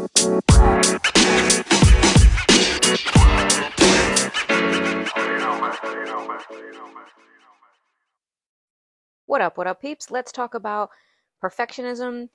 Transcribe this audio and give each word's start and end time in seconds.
What 0.00 0.12
up, 9.42 9.58
what 9.58 9.66
up, 9.66 9.82
peeps? 9.82 10.10
Let's 10.10 10.32
talk 10.32 10.54
about 10.54 10.88
perfectionism, 11.42 12.30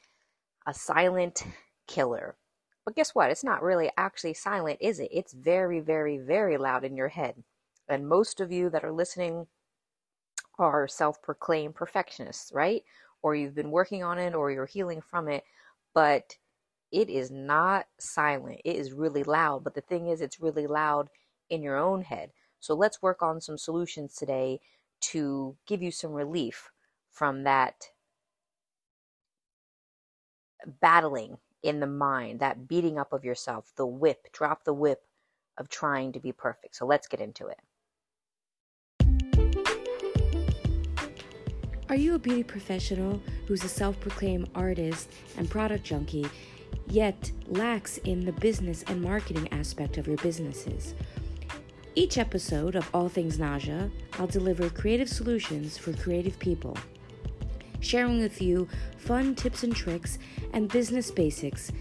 a 0.68 0.74
silent 0.76 1.44
killer. 1.88 2.36
But 2.86 2.96
guess 2.96 3.16
what? 3.16 3.32
It's 3.32 3.44
not 3.44 3.64
really 3.64 3.90
actually 3.98 4.36
silent, 4.36 4.78
is 4.80 5.00
it? 5.00 5.10
It's 5.12 5.34
very, 5.34 5.80
very, 5.80 6.20
very 6.20 6.58
loud 6.58 6.84
in 6.84 6.96
your 6.96 7.08
head. 7.08 7.44
And 7.90 8.08
most 8.08 8.42
of 8.42 8.52
you 8.52 8.70
that 8.70 8.84
are 8.84 8.92
listening 8.92 9.48
are 10.60 10.88
self 10.88 11.20
proclaimed 11.24 11.74
perfectionists, 11.74 12.52
right? 12.54 12.84
Or 13.24 13.36
you've 13.36 13.56
been 13.56 13.72
working 13.72 14.04
on 14.04 14.20
it 14.20 14.36
or 14.36 14.52
you're 14.52 14.68
healing 14.68 15.02
from 15.02 15.30
it, 15.30 15.44
but 15.96 16.36
it 16.92 17.10
is 17.10 17.32
not 17.32 17.88
silent. 18.00 18.62
It 18.64 18.76
is 18.76 18.94
really 18.94 19.24
loud. 19.24 19.64
But 19.64 19.76
the 19.76 19.82
thing 19.82 20.08
is, 20.08 20.22
it's 20.22 20.40
really 20.40 20.68
loud 20.68 21.10
in 21.50 21.62
your 21.62 21.78
own 21.78 22.02
head. 22.02 22.32
So 22.60 22.74
let's 22.74 23.02
work 23.02 23.22
on 23.22 23.42
some 23.42 23.58
solutions 23.58 24.16
today 24.16 24.60
to 25.02 25.56
give 25.68 25.82
you 25.82 25.92
some 25.92 26.12
relief 26.12 26.72
from 27.12 27.44
that 27.44 27.90
battling 30.82 31.38
in 31.64 31.80
the 31.80 31.88
mind, 31.88 32.40
that 32.40 32.68
beating 32.68 32.98
up 32.98 33.14
of 33.14 33.24
yourself, 33.24 33.72
the 33.76 33.86
whip, 33.86 34.28
drop 34.32 34.64
the 34.64 34.74
whip 34.74 35.04
of 35.58 35.70
trying 35.70 36.12
to 36.14 36.20
be 36.20 36.32
perfect. 36.32 36.76
So 36.76 36.86
let's 36.86 37.08
get 37.08 37.20
into 37.20 37.48
it. 37.48 37.60
Are 41.88 41.96
you 41.96 42.16
a 42.16 42.20
beauty 42.20 42.44
professional 42.44 43.22
who's 43.48 43.64
a 43.64 43.70
self 43.70 44.00
proclaimed 44.00 44.50
artist 44.56 45.12
and 45.38 45.50
product 45.50 45.84
junkie, 45.84 46.28
yet 46.88 47.32
lacks 47.48 47.98
in 48.00 48.26
the 48.26 48.32
business 48.34 48.84
and 48.88 49.02
marketing 49.02 49.48
aspect 49.52 49.98
of 49.98 50.08
your 50.08 50.18
businesses? 50.18 50.96
Each 51.96 52.18
episode 52.18 52.76
of 52.76 52.90
All 52.94 53.10
Things 53.10 53.38
Naja, 53.38 53.90
I'll 54.20 54.28
deliver 54.28 54.70
creative 54.70 55.10
solutions 55.10 55.78
for 55.78 55.94
creative 55.94 56.38
people 56.40 56.78
sharing 57.86 58.20
with 58.20 58.42
you 58.42 58.68
fun 58.98 59.36
tips 59.36 59.64
and 59.64 59.76
tricks 59.76 60.18
and 60.54 60.70
business 60.70 61.12
basics 61.12 61.72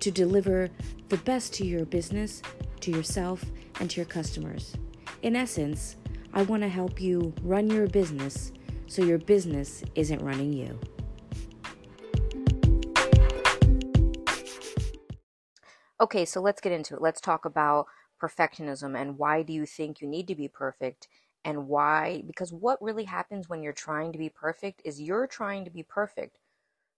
to 0.00 0.10
deliver 0.10 0.68
the 1.08 1.16
best 1.18 1.54
to 1.54 1.66
your 1.66 1.84
business, 1.86 2.42
to 2.80 2.90
yourself, 2.90 3.44
and 3.80 3.90
to 3.90 3.96
your 3.96 4.06
customers. 4.06 4.76
In 5.22 5.34
essence, 5.34 5.96
I 6.34 6.42
want 6.42 6.62
to 6.62 6.68
help 6.68 7.00
you 7.00 7.32
run 7.42 7.70
your 7.70 7.86
business 7.86 8.52
so 8.86 9.02
your 9.02 9.18
business 9.18 9.82
isn't 9.94 10.22
running 10.22 10.52
you. 10.52 10.78
Okay, 16.04 16.26
so 16.26 16.38
let's 16.42 16.60
get 16.60 16.70
into 16.70 16.94
it. 16.94 17.00
Let's 17.00 17.18
talk 17.18 17.46
about 17.46 17.86
perfectionism 18.20 18.94
and 18.94 19.16
why 19.16 19.40
do 19.40 19.54
you 19.54 19.64
think 19.64 20.02
you 20.02 20.06
need 20.06 20.28
to 20.28 20.34
be 20.34 20.48
perfect 20.48 21.08
and 21.42 21.66
why 21.66 22.22
because 22.26 22.52
what 22.52 22.82
really 22.82 23.04
happens 23.04 23.48
when 23.48 23.62
you're 23.62 23.72
trying 23.72 24.12
to 24.12 24.18
be 24.18 24.28
perfect 24.28 24.82
is 24.84 25.00
you're 25.00 25.26
trying 25.26 25.64
to 25.64 25.70
be 25.70 25.82
perfect 25.82 26.36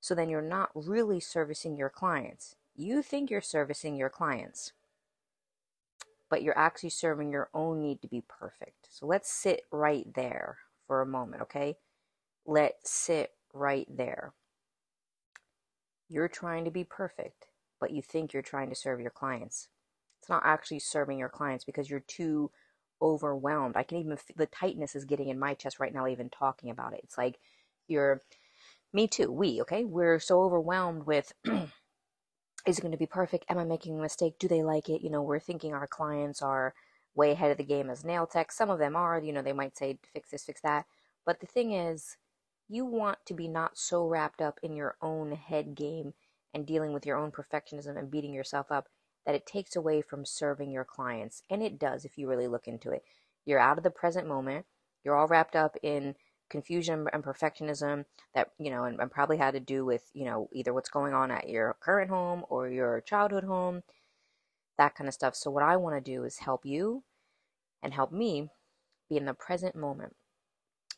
so 0.00 0.12
then 0.12 0.28
you're 0.28 0.42
not 0.42 0.70
really 0.74 1.20
servicing 1.20 1.76
your 1.76 1.88
clients. 1.88 2.56
You 2.74 3.00
think 3.00 3.30
you're 3.30 3.40
servicing 3.40 3.94
your 3.94 4.10
clients 4.10 4.72
but 6.28 6.42
you're 6.42 6.58
actually 6.58 6.90
serving 6.90 7.30
your 7.30 7.48
own 7.54 7.80
need 7.80 8.02
to 8.02 8.08
be 8.08 8.24
perfect. 8.28 8.88
So 8.90 9.06
let's 9.06 9.30
sit 9.30 9.62
right 9.70 10.12
there 10.16 10.58
for 10.88 11.00
a 11.00 11.06
moment 11.06 11.42
okay? 11.42 11.76
Let's 12.44 12.90
sit 12.90 13.30
right 13.54 13.86
there. 13.88 14.32
You're 16.08 16.26
trying 16.26 16.64
to 16.64 16.72
be 16.72 16.82
perfect 16.82 17.46
but 17.80 17.92
you 17.92 18.02
think 18.02 18.32
you're 18.32 18.42
trying 18.42 18.68
to 18.68 18.76
serve 18.76 19.00
your 19.00 19.10
clients 19.10 19.68
it's 20.26 20.30
not 20.30 20.42
actually 20.44 20.80
serving 20.80 21.20
your 21.20 21.28
clients 21.28 21.64
because 21.64 21.88
you're 21.88 22.00
too 22.00 22.50
overwhelmed. 23.00 23.76
I 23.76 23.84
can 23.84 23.98
even 23.98 24.16
feel 24.16 24.34
the 24.36 24.46
tightness 24.46 24.96
is 24.96 25.04
getting 25.04 25.28
in 25.28 25.38
my 25.38 25.54
chest 25.54 25.78
right 25.78 25.94
now, 25.94 26.08
even 26.08 26.30
talking 26.30 26.70
about 26.70 26.94
it. 26.94 27.00
It's 27.04 27.16
like 27.16 27.38
you're, 27.86 28.20
me 28.92 29.06
too, 29.06 29.30
we, 29.30 29.60
okay? 29.60 29.84
We're 29.84 30.18
so 30.18 30.42
overwhelmed 30.42 31.06
with, 31.06 31.32
is 31.44 32.78
it 32.78 32.80
going 32.80 32.90
to 32.90 32.98
be 32.98 33.06
perfect? 33.06 33.44
Am 33.48 33.58
I 33.58 33.64
making 33.64 33.96
a 33.96 34.02
mistake? 34.02 34.34
Do 34.40 34.48
they 34.48 34.64
like 34.64 34.88
it? 34.88 35.00
You 35.00 35.10
know, 35.10 35.22
we're 35.22 35.38
thinking 35.38 35.74
our 35.74 35.86
clients 35.86 36.42
are 36.42 36.74
way 37.14 37.30
ahead 37.30 37.52
of 37.52 37.56
the 37.58 37.64
game 37.64 37.88
as 37.88 38.04
nail 38.04 38.26
tech. 38.26 38.50
Some 38.50 38.68
of 38.68 38.80
them 38.80 38.96
are, 38.96 39.20
you 39.20 39.32
know, 39.32 39.42
they 39.42 39.52
might 39.52 39.76
say, 39.76 39.98
fix 40.12 40.30
this, 40.30 40.44
fix 40.44 40.60
that. 40.62 40.86
But 41.24 41.38
the 41.38 41.46
thing 41.46 41.72
is, 41.72 42.16
you 42.68 42.84
want 42.84 43.18
to 43.26 43.34
be 43.34 43.46
not 43.46 43.78
so 43.78 44.08
wrapped 44.08 44.42
up 44.42 44.58
in 44.60 44.74
your 44.74 44.96
own 45.00 45.30
head 45.30 45.76
game 45.76 46.14
and 46.56 46.64
dealing 46.64 46.94
with 46.94 47.04
your 47.04 47.18
own 47.18 47.30
perfectionism 47.30 47.98
and 47.98 48.10
beating 48.10 48.32
yourself 48.32 48.72
up 48.72 48.88
that 49.26 49.34
it 49.34 49.44
takes 49.44 49.76
away 49.76 50.00
from 50.00 50.24
serving 50.24 50.70
your 50.70 50.86
clients. 50.86 51.42
And 51.50 51.62
it 51.62 51.78
does 51.78 52.06
if 52.06 52.16
you 52.16 52.26
really 52.26 52.48
look 52.48 52.66
into 52.66 52.92
it. 52.92 53.04
You're 53.44 53.58
out 53.58 53.76
of 53.76 53.84
the 53.84 53.90
present 53.90 54.26
moment. 54.26 54.64
You're 55.04 55.16
all 55.16 55.26
wrapped 55.26 55.54
up 55.54 55.76
in 55.82 56.14
confusion 56.48 57.08
and 57.12 57.22
perfectionism 57.22 58.06
that, 58.34 58.52
you 58.58 58.70
know, 58.70 58.84
and, 58.84 58.98
and 58.98 59.10
probably 59.10 59.36
had 59.36 59.52
to 59.52 59.60
do 59.60 59.84
with, 59.84 60.10
you 60.14 60.24
know, 60.24 60.48
either 60.50 60.72
what's 60.72 60.88
going 60.88 61.12
on 61.12 61.30
at 61.30 61.50
your 61.50 61.76
current 61.78 62.08
home 62.08 62.42
or 62.48 62.70
your 62.70 63.02
childhood 63.02 63.44
home, 63.44 63.82
that 64.78 64.94
kind 64.94 65.08
of 65.08 65.14
stuff. 65.14 65.36
So, 65.36 65.50
what 65.50 65.62
I 65.62 65.76
want 65.76 66.02
to 66.02 66.10
do 66.10 66.24
is 66.24 66.38
help 66.38 66.64
you 66.64 67.02
and 67.82 67.92
help 67.92 68.12
me 68.12 68.48
be 69.10 69.18
in 69.18 69.26
the 69.26 69.34
present 69.34 69.76
moment. 69.76 70.16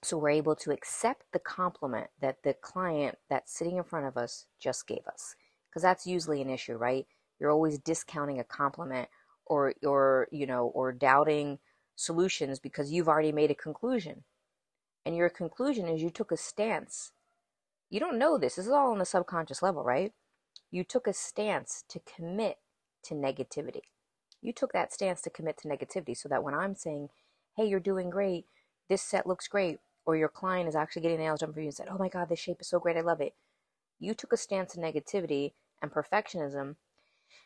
So, 0.05 0.19
we're 0.19 0.31
able 0.31 0.55
to 0.57 0.71
accept 0.71 1.25
the 1.33 1.41
compliment 1.41 2.11
that 2.21 2.45
the 2.45 2.55
client 2.55 3.19
that's 3.29 3.53
sitting 3.53 3.77
in 3.77 3.85
front 3.85 4.07
of 4.07 4.17
us 4.17 4.47
just 4.61 4.87
gave 4.87 5.05
us. 5.13 5.35
Because 5.69 5.83
that's 5.83 6.07
usually 6.07 6.41
an 6.43 6.51
issue, 6.51 6.77
right? 6.77 7.07
you're 7.39 7.51
always 7.51 7.79
discounting 7.79 8.41
a 8.41 8.45
compliment 8.45 9.09
or 9.47 9.75
or 9.85 10.29
you 10.31 10.47
know 10.47 10.67
or 10.75 10.93
doubting 10.93 11.59
solutions 11.97 12.59
because 12.59 12.93
you've 12.93 13.09
already 13.09 13.33
made 13.33 13.51
a 13.51 13.55
conclusion. 13.55 14.25
And 15.07 15.17
your 15.17 15.31
conclusion 15.31 15.89
is 15.89 16.03
you 16.03 16.11
took 16.11 16.33
a 16.33 16.37
stance. 16.37 17.13
You 17.91 17.99
don't 17.99 18.19
know 18.19 18.37
this. 18.37 18.57
This 18.57 18.67
is 18.67 18.73
all 18.73 18.93
on 18.93 18.99
the 18.99 19.05
subconscious 19.05 19.63
level 19.63 19.85
right? 19.85 20.13
You 20.71 20.85
took 20.85 21.07
a 21.07 21.13
stance 21.13 21.85
to 21.89 22.01
commit 22.01 22.59
to 23.05 23.15
negativity. 23.15 23.83
You 24.43 24.53
took 24.53 24.73
that 24.73 24.93
stance 24.93 25.23
to 25.23 25.31
commit 25.31 25.59
to 25.59 25.69
negativity 25.69 26.17
so 26.17 26.29
that 26.29 26.45
when 26.45 26.55
i'm 26.55 26.75
saying 26.75 27.09
hey 27.57 27.67
you're 27.67 27.81
doing 27.81 28.11
great. 28.11 28.47
This 28.89 29.03
set 29.03 29.27
looks 29.27 29.49
great 29.49 29.79
or 30.07 30.17
your 30.17 30.29
client 30.29 30.69
is 30.69 30.77
actually 30.77 31.03
getting 31.03 31.19
nails 31.19 31.41
done 31.41 31.53
for 31.53 31.61
you 31.61 31.67
and 31.67 31.75
said 31.75 31.89
oh 31.91 31.99
my 31.99 32.09
god 32.09 32.29
this 32.29 32.39
shape 32.39 32.61
is 32.61 32.69
so 32.69 32.79
great. 32.79 32.97
I 32.97 33.01
love 33.01 33.21
it 33.21 33.35
you 33.99 34.15
took 34.15 34.33
a 34.33 34.37
stance 34.37 34.77
of 34.77 34.83
negativity 34.83 35.53
and 35.83 35.91
perfectionism 35.91 36.77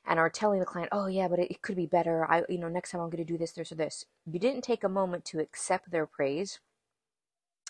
and 0.07 0.19
are 0.19 0.31
telling 0.31 0.61
the 0.61 0.67
client, 0.67 0.91
"Oh 0.93 1.07
yeah, 1.07 1.29
but 1.29 1.39
it, 1.39 1.51
it 1.51 1.63
could 1.63 1.77
be 1.77 1.87
better. 1.87 2.31
I, 2.31 2.43
you 2.49 2.59
know, 2.59 2.69
next 2.69 2.91
time 2.91 3.01
I'm 3.01 3.11
going 3.11 3.25
to 3.25 3.33
do 3.33 3.39
this, 3.39 3.53
this, 3.53 3.73
or 3.73 3.77
this." 3.77 4.05
You 4.27 4.39
didn't 4.39 4.63
take 4.63 4.85
a 4.85 4.89
moment 4.89 5.25
to 5.27 5.41
accept 5.41 5.91
their 5.91 6.07
praise. 6.07 6.61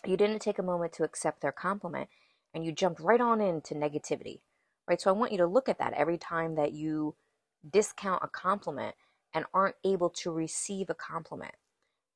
You 0.07 0.17
didn't 0.17 0.41
take 0.41 0.59
a 0.59 0.63
moment 0.65 0.93
to 0.95 1.05
accept 1.05 1.41
their 1.43 1.53
compliment, 1.53 2.09
and 2.55 2.65
you 2.65 2.73
jumped 2.73 3.01
right 3.01 3.21
on 3.21 3.41
into 3.41 3.75
negativity, 3.75 4.41
right? 4.89 5.01
So 5.01 5.11
I 5.11 5.15
want 5.17 5.33
you 5.33 5.39
to 5.39 5.47
look 5.47 5.69
at 5.69 5.79
that 5.79 5.95
every 5.95 6.19
time 6.19 6.55
that 6.57 6.73
you 6.73 7.15
discount 7.69 8.25
a 8.25 8.29
compliment 8.29 8.97
and 9.35 9.45
aren't 9.55 9.77
able 9.85 10.11
to 10.11 10.31
receive 10.33 10.91
a 10.91 10.95
compliment, 10.95 11.55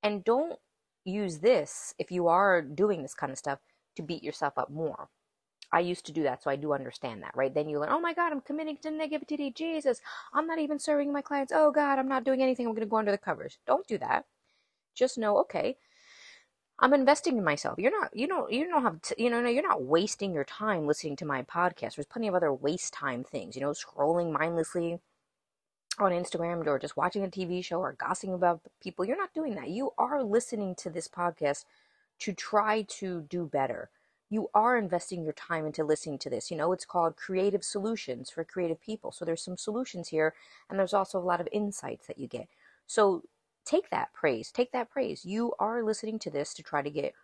and 0.03 0.25
don't 0.25 0.59
use 1.05 1.39
this 1.39 1.95
if 1.99 2.11
you 2.11 2.27
are 2.27 2.61
doing 2.61 3.03
this 3.03 3.15
kind 3.15 3.31
of 3.31 3.39
stuff 3.39 3.61
to 3.95 4.03
beat 4.03 4.25
yourself 4.25 4.59
up 4.59 4.71
more 4.71 5.09
I 5.73 5.81
used 5.81 6.07
to 6.07 6.13
do 6.13 6.23
that, 6.23 6.43
so 6.43 6.51
I 6.51 6.57
do 6.57 6.73
understand 6.73 7.23
that, 7.23 7.37
right? 7.37 7.53
Then 7.53 7.69
you 7.69 7.81
learn, 7.81 7.91
oh 7.91 8.01
my 8.01 8.15
God, 8.15 8.33
I'm 8.33 8.41
committing 8.41 8.77
to 8.79 8.91
negativity. 8.91 9.55
Jesus, 9.55 10.01
I'm 10.33 10.47
not 10.47 10.59
even 10.59 10.79
serving 10.79 11.13
my 11.13 11.23
clients. 11.23 11.53
Oh 11.55 11.73
God, 11.73 11.99
I'm 11.99 12.09
not 12.09 12.25
doing 12.25 12.43
anything. 12.43 12.67
I'm 12.67 12.73
going 12.73 12.81
to 12.81 12.91
go 12.91 12.97
under 12.97 13.11
the 13.11 13.19
covers. 13.19 13.59
Don't 13.67 13.87
do 13.87 13.99
that. 13.99 14.27
Just 14.95 15.19
know, 15.19 15.39
okay, 15.39 15.77
I'm 16.79 16.95
investing 16.95 17.39
in 17.39 17.45
myself. 17.45 17.79
You're 17.79 17.99
not, 17.99 18.15
you 18.15 18.27
don't, 18.27 18.53
you 18.53 18.69
don't 18.69 18.83
have, 18.83 19.03
to, 19.03 19.23
you 19.23 19.31
know, 19.31 19.41
no, 19.41 19.49
you're 19.49 19.67
not 19.67 19.83
wasting 19.83 20.33
your 20.33 20.45
time 20.45 20.87
listening 20.87 21.17
to 21.17 21.25
my 21.25 21.43
podcast. 21.43 21.97
There's 21.97 22.07
plenty 22.07 22.29
of 22.29 22.35
other 22.35 22.53
waste 22.53 22.93
time 22.93 23.25
things, 23.25 23.57
you 23.57 23.63
know, 23.63 23.71
scrolling 23.71 24.33
mindlessly 24.33 25.01
on 25.99 26.13
Instagram 26.13 26.67
or 26.67 26.79
just 26.79 26.97
watching 26.97 27.25
a 27.25 27.29
TV 27.29 27.65
show 27.65 27.81
or 27.81 27.95
gossiping 27.99 28.35
about 28.35 28.61
people. 28.83 29.05
You're 29.05 29.17
not 29.17 29.35
doing 29.35 29.55
that. 29.55 29.71
You 29.71 29.93
are 29.97 30.23
listening 30.23 30.75
to 30.77 30.91
this 30.91 31.09
podcast 31.09 31.65
to 32.21 32.33
try 32.33 32.83
to 32.83 33.23
do 33.23 33.47
better 33.47 33.91
you 34.29 34.49
are 34.55 34.77
investing 34.77 35.23
your 35.23 35.33
time 35.33 35.67
into 35.67 35.85
listening 35.85 36.19
to 36.19 36.31
this. 36.31 36.51
You 36.51 36.57
know, 36.57 36.73
it's 36.73 36.85
called 36.85 37.17
creative 37.17 37.63
solutions 37.63 38.31
for 38.31 38.45
creative 38.45 38.81
people. 38.81 39.13
So 39.13 39.25
there's 39.25 39.43
some 39.43 39.57
solutions 39.57 40.09
here, 40.09 40.35
and 40.69 40.79
there's 40.79 40.95
also 40.95 41.19
a 41.19 41.21
lot 41.21 41.41
of 41.41 41.49
insights 41.53 42.07
that 42.07 42.19
you 42.19 42.27
get. 42.27 42.49
So 42.87 43.23
take 43.65 43.91
that 43.91 44.13
praise, 44.13 44.51
take 44.51 44.73
that 44.73 44.91
praise. 44.91 45.25
You 45.25 45.53
are 45.59 45.83
listening 45.83 46.19
to 46.21 46.31
this 46.31 46.55
to 46.55 46.63
try 46.63 46.83
to 46.83 46.91
get 46.91 47.15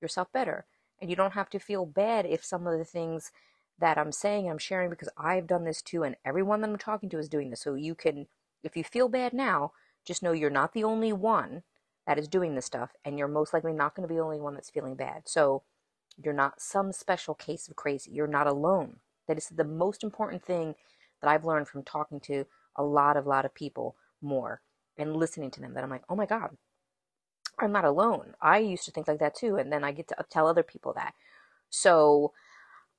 yourself 0.00 0.32
better. 0.32 0.64
And 1.00 1.10
you 1.10 1.16
don't 1.16 1.34
have 1.34 1.50
to 1.50 1.60
feel 1.60 1.86
bad 1.86 2.26
if 2.26 2.44
some 2.44 2.66
of 2.66 2.76
the 2.76 2.84
things 2.84 3.30
that 3.78 3.96
I'm 3.96 4.10
saying 4.10 4.50
I'm 4.50 4.58
sharing 4.58 4.90
because 4.90 5.08
I've 5.16 5.46
done 5.46 5.64
this 5.64 5.80
too, 5.80 6.02
and 6.02 6.16
everyone 6.24 6.60
that 6.60 6.70
I'm 6.70 6.78
talking 6.78 7.08
to 7.10 7.18
is 7.18 7.28
doing 7.28 7.50
this. 7.50 7.60
So 7.60 7.74
you 7.74 7.94
can, 7.94 8.26
if 8.64 8.76
you 8.76 8.82
feel 8.82 9.08
bad 9.08 9.32
now, 9.32 9.72
just 10.04 10.22
know 10.22 10.32
you're 10.32 10.50
not 10.50 10.72
the 10.72 10.82
only 10.82 11.12
one 11.12 11.62
that 12.06 12.18
is 12.18 12.26
doing 12.26 12.54
this 12.54 12.64
stuff, 12.64 12.90
and 13.04 13.16
you're 13.18 13.28
most 13.28 13.52
likely 13.52 13.72
not 13.72 13.94
going 13.94 14.02
to 14.02 14.12
be 14.12 14.16
the 14.16 14.24
only 14.24 14.40
one 14.40 14.54
that's 14.54 14.70
feeling 14.70 14.96
bad. 14.96 15.22
So 15.26 15.62
you're 16.22 16.34
not 16.34 16.60
some 16.60 16.92
special 16.92 17.34
case 17.34 17.68
of 17.68 17.76
crazy. 17.76 18.10
You're 18.10 18.26
not 18.26 18.46
alone. 18.46 18.96
That 19.26 19.38
is 19.38 19.48
the 19.48 19.64
most 19.64 20.02
important 20.02 20.44
thing 20.44 20.74
that 21.20 21.30
I've 21.30 21.44
learned 21.44 21.68
from 21.68 21.82
talking 21.82 22.20
to 22.20 22.46
a 22.76 22.82
lot 22.82 23.16
of 23.16 23.26
lot 23.26 23.44
of 23.44 23.54
people 23.54 23.96
more 24.20 24.60
and 24.96 25.16
listening 25.16 25.50
to 25.52 25.60
them 25.60 25.74
that 25.74 25.84
I'm 25.84 25.90
like, 25.90 26.04
oh 26.08 26.16
my 26.16 26.26
God, 26.26 26.56
I'm 27.58 27.72
not 27.72 27.84
alone. 27.84 28.34
I 28.40 28.58
used 28.58 28.84
to 28.84 28.90
think 28.90 29.08
like 29.08 29.20
that 29.20 29.34
too. 29.34 29.56
And 29.56 29.72
then 29.72 29.84
I 29.84 29.92
get 29.92 30.08
to 30.08 30.16
tell 30.30 30.46
other 30.46 30.62
people 30.62 30.92
that. 30.94 31.14
So 31.70 32.32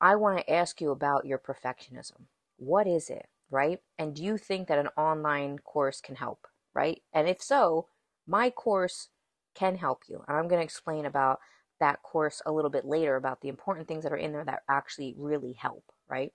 I 0.02 0.16
want 0.16 0.40
to 0.40 0.54
ask 0.54 0.80
you 0.80 0.92
about 0.92 1.26
your 1.26 1.40
perfectionism. 1.40 2.28
What 2.58 2.88
is 2.88 3.10
it, 3.10 3.28
right? 3.50 3.80
And 3.98 4.16
do 4.16 4.24
you 4.24 4.38
think 4.38 4.68
that 4.68 4.80
an 4.80 4.90
online 4.98 5.60
course 5.60 6.02
can 6.02 6.16
help, 6.16 6.48
right? 6.74 7.02
And 7.14 7.28
if 7.28 7.42
so, 7.42 7.88
my 8.28 8.50
course 8.50 9.10
can 9.56 9.76
help 9.76 10.04
you. 10.08 10.24
And 10.28 10.38
I'm 10.38 10.48
going 10.48 10.60
to 10.60 10.66
explain 10.66 11.06
about 11.06 11.40
that 11.80 12.02
course 12.04 12.42
a 12.46 12.52
little 12.52 12.70
bit 12.70 12.86
later 12.86 13.16
about 13.16 13.42
the 13.42 13.50
important 13.50 13.88
things 13.88 14.04
that 14.04 14.12
are 14.14 14.18
in 14.18 14.32
there 14.32 14.46
that 14.46 14.64
actually 14.70 15.16
really 15.18 15.54
help, 15.54 15.84
right? 16.10 16.32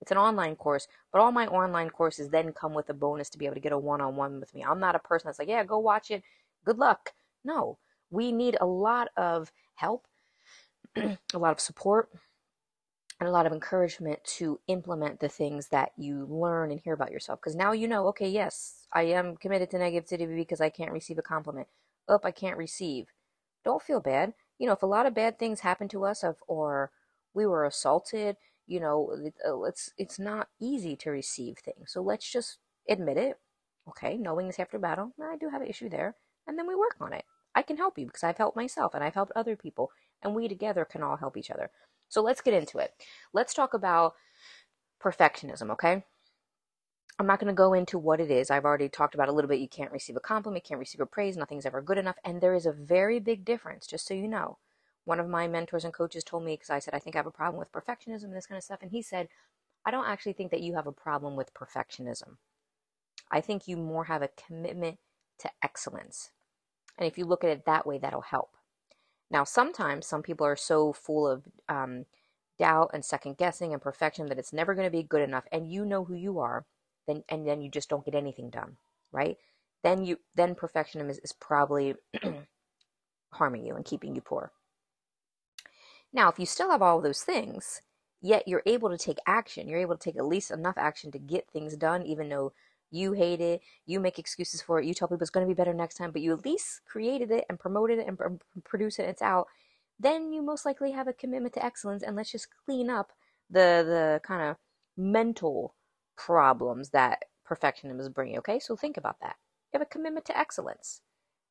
It's 0.00 0.10
an 0.10 0.18
online 0.18 0.56
course, 0.56 0.88
but 1.12 1.20
all 1.20 1.32
my 1.32 1.46
online 1.46 1.90
courses 1.90 2.28
then 2.28 2.52
come 2.52 2.74
with 2.74 2.90
a 2.90 2.94
bonus 2.94 3.30
to 3.30 3.38
be 3.38 3.46
able 3.46 3.54
to 3.54 3.60
get 3.60 3.72
a 3.72 3.78
one 3.78 4.00
on 4.00 4.16
one 4.16 4.40
with 4.40 4.54
me. 4.54 4.62
I'm 4.62 4.80
not 4.80 4.94
a 4.94 5.00
person 5.00 5.28
that's 5.28 5.38
like, 5.38 5.48
yeah, 5.48 5.64
go 5.64 5.78
watch 5.78 6.10
it. 6.10 6.22
Good 6.64 6.78
luck. 6.78 7.12
No, 7.44 7.78
we 8.10 8.32
need 8.32 8.56
a 8.60 8.66
lot 8.66 9.08
of 9.16 9.52
help, 9.74 10.06
a 10.96 11.18
lot 11.34 11.52
of 11.52 11.60
support, 11.60 12.10
and 13.18 13.28
a 13.28 13.32
lot 13.32 13.46
of 13.46 13.52
encouragement 13.52 14.22
to 14.24 14.60
implement 14.66 15.20
the 15.20 15.28
things 15.28 15.68
that 15.68 15.92
you 15.96 16.26
learn 16.26 16.70
and 16.70 16.80
hear 16.80 16.92
about 16.92 17.10
yourself. 17.10 17.40
Because 17.40 17.56
now 17.56 17.72
you 17.72 17.88
know, 17.88 18.06
okay, 18.08 18.28
yes, 18.28 18.86
I 18.92 19.04
am 19.04 19.36
committed 19.36 19.70
to 19.70 19.78
negativity 19.78 20.36
because 20.36 20.60
I 20.60 20.68
can't 20.68 20.92
receive 20.92 21.18
a 21.18 21.22
compliment. 21.22 21.68
Up, 22.08 22.24
I 22.24 22.30
can't 22.30 22.58
receive. 22.58 23.06
Don't 23.64 23.82
feel 23.82 24.00
bad. 24.00 24.34
You 24.58 24.66
know, 24.66 24.72
if 24.72 24.82
a 24.82 24.86
lot 24.86 25.06
of 25.06 25.14
bad 25.14 25.38
things 25.38 25.60
happen 25.60 25.88
to 25.88 26.04
us, 26.04 26.24
of, 26.24 26.36
or 26.46 26.90
we 27.34 27.46
were 27.46 27.64
assaulted, 27.64 28.36
you 28.66 28.80
know, 28.80 29.16
uh, 29.46 29.62
it's 29.62 29.90
it's 29.98 30.18
not 30.18 30.48
easy 30.60 30.96
to 30.96 31.10
receive 31.10 31.58
things. 31.58 31.92
So 31.92 32.02
let's 32.02 32.30
just 32.30 32.58
admit 32.88 33.16
it. 33.16 33.38
Okay, 33.88 34.16
knowing 34.16 34.48
this 34.48 34.58
after 34.58 34.78
battle, 34.78 35.12
I 35.22 35.36
do 35.36 35.48
have 35.48 35.62
an 35.62 35.68
issue 35.68 35.88
there, 35.88 36.16
and 36.46 36.58
then 36.58 36.66
we 36.66 36.74
work 36.74 36.96
on 37.00 37.12
it. 37.12 37.24
I 37.54 37.62
can 37.62 37.76
help 37.76 37.98
you 37.98 38.06
because 38.06 38.24
I've 38.24 38.36
helped 38.38 38.56
myself 38.56 38.94
and 38.94 39.04
I've 39.04 39.14
helped 39.14 39.32
other 39.36 39.56
people, 39.56 39.90
and 40.22 40.34
we 40.34 40.48
together 40.48 40.84
can 40.84 41.02
all 41.02 41.16
help 41.16 41.36
each 41.36 41.50
other. 41.50 41.70
So 42.08 42.20
let's 42.22 42.40
get 42.40 42.54
into 42.54 42.78
it. 42.78 42.92
Let's 43.32 43.54
talk 43.54 43.74
about 43.74 44.14
perfectionism, 45.02 45.70
okay? 45.72 46.04
I'm 47.18 47.26
not 47.26 47.40
going 47.40 47.48
to 47.48 47.54
go 47.54 47.72
into 47.72 47.98
what 47.98 48.20
it 48.20 48.30
is. 48.30 48.50
I've 48.50 48.66
already 48.66 48.88
talked 48.88 49.14
about 49.14 49.28
a 49.28 49.32
little 49.32 49.48
bit. 49.48 49.60
You 49.60 49.68
can't 49.68 49.92
receive 49.92 50.16
a 50.16 50.20
compliment, 50.20 50.64
can't 50.64 50.80
receive 50.80 51.00
a 51.00 51.06
praise, 51.06 51.36
nothing's 51.36 51.64
ever 51.64 51.80
good 51.80 51.98
enough. 51.98 52.16
And 52.24 52.40
there 52.40 52.54
is 52.54 52.66
a 52.66 52.72
very 52.72 53.18
big 53.20 53.44
difference, 53.44 53.86
just 53.86 54.06
so 54.06 54.12
you 54.12 54.28
know. 54.28 54.58
One 55.04 55.20
of 55.20 55.28
my 55.28 55.48
mentors 55.48 55.84
and 55.84 55.94
coaches 55.94 56.24
told 56.24 56.44
me, 56.44 56.54
because 56.54 56.68
I 56.68 56.78
said, 56.78 56.92
I 56.92 56.98
think 56.98 57.16
I 57.16 57.20
have 57.20 57.26
a 57.26 57.30
problem 57.30 57.58
with 57.58 57.72
perfectionism 57.72 58.24
and 58.24 58.36
this 58.36 58.46
kind 58.46 58.58
of 58.58 58.64
stuff. 58.64 58.80
And 58.82 58.90
he 58.90 59.00
said, 59.00 59.28
I 59.84 59.90
don't 59.90 60.06
actually 60.06 60.34
think 60.34 60.50
that 60.50 60.60
you 60.60 60.74
have 60.74 60.86
a 60.86 60.92
problem 60.92 61.36
with 61.36 61.54
perfectionism. 61.54 62.36
I 63.30 63.40
think 63.40 63.66
you 63.66 63.76
more 63.76 64.04
have 64.04 64.22
a 64.22 64.30
commitment 64.46 64.98
to 65.38 65.50
excellence. 65.62 66.32
And 66.98 67.06
if 67.06 67.16
you 67.16 67.24
look 67.24 67.44
at 67.44 67.50
it 67.50 67.64
that 67.66 67.86
way, 67.86 67.98
that'll 67.98 68.20
help. 68.20 68.56
Now, 69.30 69.44
sometimes 69.44 70.06
some 70.06 70.22
people 70.22 70.46
are 70.46 70.56
so 70.56 70.92
full 70.92 71.26
of 71.26 71.44
um, 71.68 72.06
doubt 72.58 72.90
and 72.92 73.04
second 73.04 73.36
guessing 73.36 73.72
and 73.72 73.82
perfection 73.82 74.26
that 74.26 74.38
it's 74.38 74.52
never 74.52 74.74
going 74.74 74.86
to 74.86 74.96
be 74.96 75.02
good 75.02 75.22
enough, 75.22 75.44
and 75.50 75.70
you 75.70 75.84
know 75.84 76.04
who 76.04 76.14
you 76.14 76.38
are, 76.38 76.64
then 77.06 77.24
and 77.28 77.46
then 77.46 77.60
you 77.60 77.70
just 77.70 77.88
don't 77.88 78.04
get 78.04 78.14
anything 78.14 78.50
done, 78.50 78.76
right? 79.12 79.36
Then 79.82 80.04
you 80.04 80.18
then 80.34 80.54
perfectionism 80.54 81.10
is, 81.10 81.18
is 81.18 81.32
probably 81.32 81.94
harming 83.32 83.66
you 83.66 83.74
and 83.74 83.84
keeping 83.84 84.14
you 84.14 84.20
poor. 84.20 84.52
Now, 86.12 86.28
if 86.28 86.38
you 86.38 86.46
still 86.46 86.70
have 86.70 86.82
all 86.82 87.00
those 87.00 87.22
things, 87.22 87.82
yet 88.22 88.48
you're 88.48 88.62
able 88.66 88.88
to 88.90 88.98
take 88.98 89.18
action, 89.26 89.68
you're 89.68 89.80
able 89.80 89.96
to 89.96 90.02
take 90.02 90.16
at 90.16 90.24
least 90.24 90.50
enough 90.50 90.78
action 90.78 91.10
to 91.12 91.18
get 91.18 91.50
things 91.50 91.76
done, 91.76 92.02
even 92.02 92.28
though 92.28 92.52
you 92.90 93.12
hate 93.12 93.40
it, 93.40 93.60
you 93.84 94.00
make 94.00 94.18
excuses 94.18 94.62
for 94.62 94.80
it, 94.80 94.86
you 94.86 94.94
tell 94.94 95.08
people 95.08 95.22
it's 95.22 95.30
going 95.30 95.46
to 95.46 95.50
be 95.52 95.56
better 95.56 95.74
next 95.74 95.96
time, 95.96 96.12
but 96.12 96.22
you 96.22 96.32
at 96.32 96.44
least 96.44 96.80
created 96.86 97.30
it 97.30 97.44
and 97.48 97.58
promoted 97.58 97.98
it 97.98 98.06
and 98.06 98.16
pr- 98.16 98.28
produced 98.64 98.98
it, 98.98 99.02
and 99.02 99.10
it's 99.10 99.22
out, 99.22 99.48
then 99.98 100.32
you 100.32 100.42
most 100.42 100.64
likely 100.64 100.92
have 100.92 101.08
a 101.08 101.12
commitment 101.12 101.54
to 101.54 101.64
excellence. 101.64 102.02
And 102.02 102.16
let's 102.16 102.32
just 102.32 102.48
clean 102.64 102.90
up 102.90 103.12
the 103.50 103.84
the 103.86 104.20
kind 104.24 104.42
of 104.42 104.56
mental 104.96 105.74
problems 106.16 106.90
that 106.90 107.24
perfectionism 107.48 108.00
is 108.00 108.08
bringing. 108.08 108.38
Okay, 108.38 108.58
so 108.58 108.76
think 108.76 108.96
about 108.96 109.20
that. 109.20 109.36
You 109.72 109.78
have 109.78 109.86
a 109.86 109.90
commitment 109.90 110.26
to 110.26 110.38
excellence, 110.38 111.00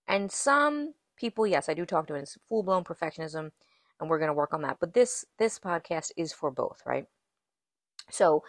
and 0.07 0.31
some 0.31 0.93
people, 1.17 1.47
yes, 1.47 1.69
I 1.69 1.73
do 1.73 1.85
talk 1.85 2.07
to 2.07 2.15
it. 2.15 2.21
It's 2.21 2.37
full 2.47 2.63
blown 2.63 2.83
perfectionism, 2.83 3.51
and 3.99 4.09
we're 4.09 4.19
going 4.19 4.29
to 4.29 4.33
work 4.33 4.53
on 4.53 4.61
that. 4.63 4.77
But 4.79 4.93
this 4.93 5.25
this 5.37 5.59
podcast 5.59 6.11
is 6.17 6.33
for 6.33 6.51
both, 6.51 6.81
right? 6.85 7.05
So 8.09 8.43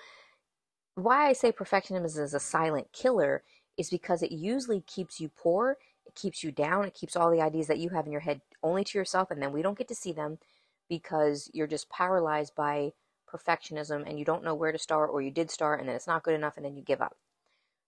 why 0.95 1.29
I 1.29 1.33
say 1.33 1.53
perfectionism 1.53 2.21
is 2.21 2.35
a 2.35 2.41
silent 2.41 2.93
killer 2.93 3.43
is 3.77 3.91
because 3.91 4.23
it 4.23 4.33
usually 4.33 4.81
keeps 4.81 5.21
you 5.21 5.29
poor, 5.29 5.77
it 6.07 6.15
keeps 6.15 6.43
you 6.43 6.51
down, 6.51 6.87
it 6.87 6.95
keeps 6.95 7.17
all 7.17 7.31
the 7.31 7.43
ideas 7.43 7.67
that 7.67 7.79
you 7.79 7.91
have 7.91 8.07
in 8.07 8.13
your 8.13 8.23
head 8.23 8.41
only 8.63 8.85
to 8.85 8.99
yourself, 8.99 9.31
and 9.31 9.43
then 9.43 9.53
we 9.53 9.63
don't 9.63 9.79
get 9.79 9.89
to 9.89 9.95
see 9.95 10.13
them 10.13 10.39
because 10.89 11.51
you're 11.53 11.67
just 11.67 11.91
paralyzed 11.91 12.55
by 12.55 12.93
perfectionism 13.33 14.09
and 14.09 14.19
you 14.19 14.25
don't 14.25 14.45
know 14.45 14.55
where 14.55 14.73
to 14.73 14.79
start, 14.79 15.11
or 15.13 15.21
you 15.21 15.31
did 15.31 15.51
start 15.51 15.81
and 15.81 15.89
then 15.89 15.97
it's 15.97 16.07
not 16.07 16.23
good 16.23 16.35
enough, 16.35 16.57
and 16.57 16.65
then 16.65 16.77
you 16.77 16.83
give 16.83 17.01
up. 17.01 17.17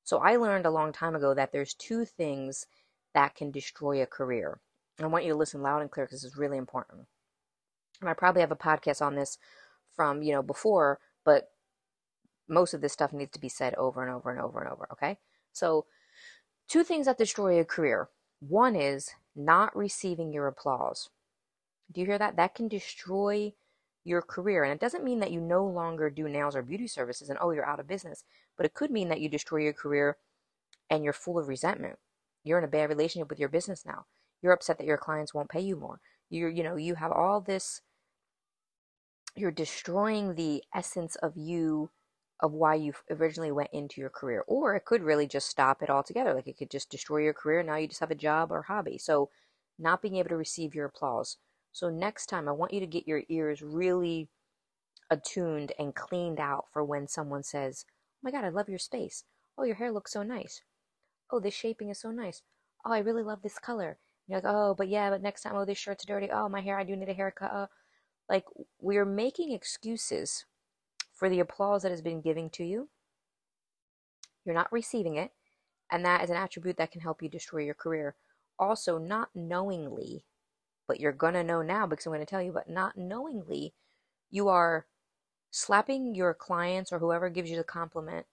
So 0.04 0.18
I 0.18 0.36
learned 0.36 0.66
a 0.66 0.70
long 0.70 0.92
time 0.92 1.14
ago 1.14 1.34
that 1.34 1.52
there's 1.52 1.74
two 1.74 2.04
things 2.04 2.66
that 3.14 3.34
can 3.34 3.50
destroy 3.50 4.02
a 4.02 4.06
career. 4.06 4.60
I 5.00 5.06
want 5.06 5.24
you 5.24 5.32
to 5.32 5.38
listen 5.38 5.62
loud 5.62 5.80
and 5.80 5.90
clear 5.90 6.06
because 6.06 6.22
this 6.22 6.32
is 6.32 6.38
really 6.38 6.56
important. 6.56 7.06
And 8.00 8.08
I 8.08 8.14
probably 8.14 8.40
have 8.40 8.50
a 8.50 8.56
podcast 8.56 9.00
on 9.02 9.14
this 9.14 9.38
from, 9.94 10.22
you 10.22 10.32
know, 10.32 10.42
before, 10.42 10.98
but 11.24 11.50
most 12.48 12.74
of 12.74 12.80
this 12.80 12.92
stuff 12.92 13.12
needs 13.12 13.32
to 13.32 13.40
be 13.40 13.48
said 13.48 13.74
over 13.74 14.02
and 14.02 14.10
over 14.10 14.30
and 14.30 14.40
over 14.40 14.60
and 14.60 14.72
over, 14.72 14.88
okay? 14.92 15.18
So, 15.52 15.86
two 16.68 16.84
things 16.84 17.06
that 17.06 17.18
destroy 17.18 17.60
a 17.60 17.64
career. 17.64 18.08
One 18.40 18.76
is 18.76 19.10
not 19.34 19.76
receiving 19.76 20.32
your 20.32 20.46
applause. 20.46 21.10
Do 21.92 22.00
you 22.00 22.06
hear 22.06 22.18
that? 22.18 22.36
That 22.36 22.54
can 22.54 22.68
destroy 22.68 23.52
your 24.04 24.22
career. 24.22 24.64
And 24.64 24.72
it 24.72 24.80
doesn't 24.80 25.04
mean 25.04 25.20
that 25.20 25.32
you 25.32 25.40
no 25.40 25.64
longer 25.64 26.10
do 26.10 26.28
nails 26.28 26.56
or 26.56 26.62
beauty 26.62 26.86
services 26.86 27.28
and 27.28 27.38
oh, 27.40 27.50
you're 27.50 27.66
out 27.66 27.80
of 27.80 27.86
business, 27.86 28.24
but 28.56 28.66
it 28.66 28.74
could 28.74 28.90
mean 28.90 29.08
that 29.08 29.20
you 29.20 29.28
destroy 29.28 29.58
your 29.58 29.72
career 29.72 30.16
and 30.90 31.04
you're 31.04 31.12
full 31.12 31.38
of 31.38 31.48
resentment. 31.48 31.98
You're 32.44 32.58
in 32.58 32.64
a 32.64 32.68
bad 32.68 32.88
relationship 32.88 33.28
with 33.28 33.38
your 33.38 33.48
business 33.48 33.84
now. 33.84 34.06
You're 34.40 34.52
upset 34.52 34.78
that 34.78 34.86
your 34.86 34.96
clients 34.96 35.34
won't 35.34 35.50
pay 35.50 35.60
you 35.60 35.76
more. 35.76 36.00
You're, 36.30 36.48
you 36.48 36.62
know, 36.62 36.76
you 36.76 36.94
have 36.94 37.12
all 37.12 37.40
this, 37.40 37.82
you're 39.36 39.50
destroying 39.50 40.34
the 40.34 40.62
essence 40.74 41.16
of 41.16 41.36
you 41.36 41.90
of 42.40 42.52
why 42.52 42.74
you 42.74 42.92
originally 43.10 43.50
went 43.50 43.70
into 43.72 44.00
your 44.00 44.10
career. 44.10 44.44
Or 44.46 44.76
it 44.76 44.84
could 44.84 45.02
really 45.02 45.26
just 45.26 45.48
stop 45.48 45.82
it 45.82 45.90
altogether. 45.90 46.34
Like 46.34 46.46
it 46.46 46.56
could 46.56 46.70
just 46.70 46.90
destroy 46.90 47.18
your 47.18 47.34
career. 47.34 47.62
Now 47.62 47.76
you 47.76 47.88
just 47.88 48.00
have 48.00 48.12
a 48.12 48.16
job 48.16 48.52
or 48.52 48.62
hobby. 48.62 48.96
So 48.96 49.30
not 49.78 50.02
being 50.02 50.16
able 50.16 50.30
to 50.30 50.36
receive 50.36 50.74
your 50.74 50.86
applause. 50.86 51.36
So 51.78 51.90
next 51.90 52.26
time 52.26 52.48
I 52.48 52.52
want 52.52 52.72
you 52.72 52.80
to 52.80 52.88
get 52.88 53.06
your 53.06 53.22
ears 53.28 53.62
really 53.62 54.26
attuned 55.10 55.70
and 55.78 55.94
cleaned 55.94 56.40
out 56.40 56.64
for 56.72 56.82
when 56.82 57.06
someone 57.06 57.44
says, 57.44 57.84
Oh 57.88 58.18
my 58.24 58.32
God, 58.32 58.44
I 58.44 58.48
love 58.48 58.68
your 58.68 58.80
space. 58.80 59.22
Oh, 59.56 59.62
your 59.62 59.76
hair 59.76 59.92
looks 59.92 60.12
so 60.12 60.24
nice. 60.24 60.62
Oh, 61.30 61.38
this 61.38 61.54
shaping 61.54 61.88
is 61.88 62.00
so 62.00 62.10
nice. 62.10 62.42
Oh, 62.84 62.90
I 62.90 62.98
really 62.98 63.22
love 63.22 63.42
this 63.42 63.60
color. 63.60 63.90
And 63.90 63.96
you're 64.26 64.40
like, 64.40 64.52
oh, 64.52 64.74
but 64.74 64.88
yeah, 64.88 65.08
but 65.10 65.22
next 65.22 65.42
time, 65.42 65.52
oh, 65.54 65.64
this 65.64 65.78
shirt's 65.78 66.04
dirty. 66.04 66.28
Oh, 66.32 66.48
my 66.48 66.62
hair, 66.62 66.76
I 66.76 66.82
do 66.82 66.96
need 66.96 67.10
a 67.10 67.14
haircut. 67.14 67.52
Uh, 67.52 67.66
like, 68.28 68.46
we're 68.80 69.04
making 69.04 69.52
excuses 69.52 70.46
for 71.14 71.30
the 71.30 71.38
applause 71.38 71.84
that 71.84 71.92
has 71.92 72.02
been 72.02 72.20
given 72.20 72.50
to 72.50 72.64
you. 72.64 72.88
You're 74.44 74.56
not 74.56 74.72
receiving 74.72 75.14
it, 75.14 75.30
and 75.92 76.04
that 76.04 76.24
is 76.24 76.30
an 76.30 76.36
attribute 76.36 76.76
that 76.78 76.90
can 76.90 77.02
help 77.02 77.22
you 77.22 77.28
destroy 77.28 77.60
your 77.60 77.74
career. 77.74 78.16
Also, 78.58 78.98
not 78.98 79.28
knowingly, 79.32 80.24
but 80.88 80.98
you're 80.98 81.12
going 81.12 81.34
to 81.34 81.44
know 81.44 81.62
now 81.62 81.86
because 81.86 82.06
I'm 82.06 82.12
going 82.12 82.20
to 82.20 82.26
tell 82.26 82.42
you, 82.42 82.52
but 82.52 82.68
not 82.68 82.96
knowingly, 82.96 83.74
you 84.30 84.48
are 84.48 84.86
slapping 85.50 86.14
your 86.14 86.34
clients 86.34 86.92
or 86.92 86.98
whoever 86.98 87.30
gives 87.30 87.50
you 87.50 87.56
the 87.56 87.64
compliment 87.64 88.26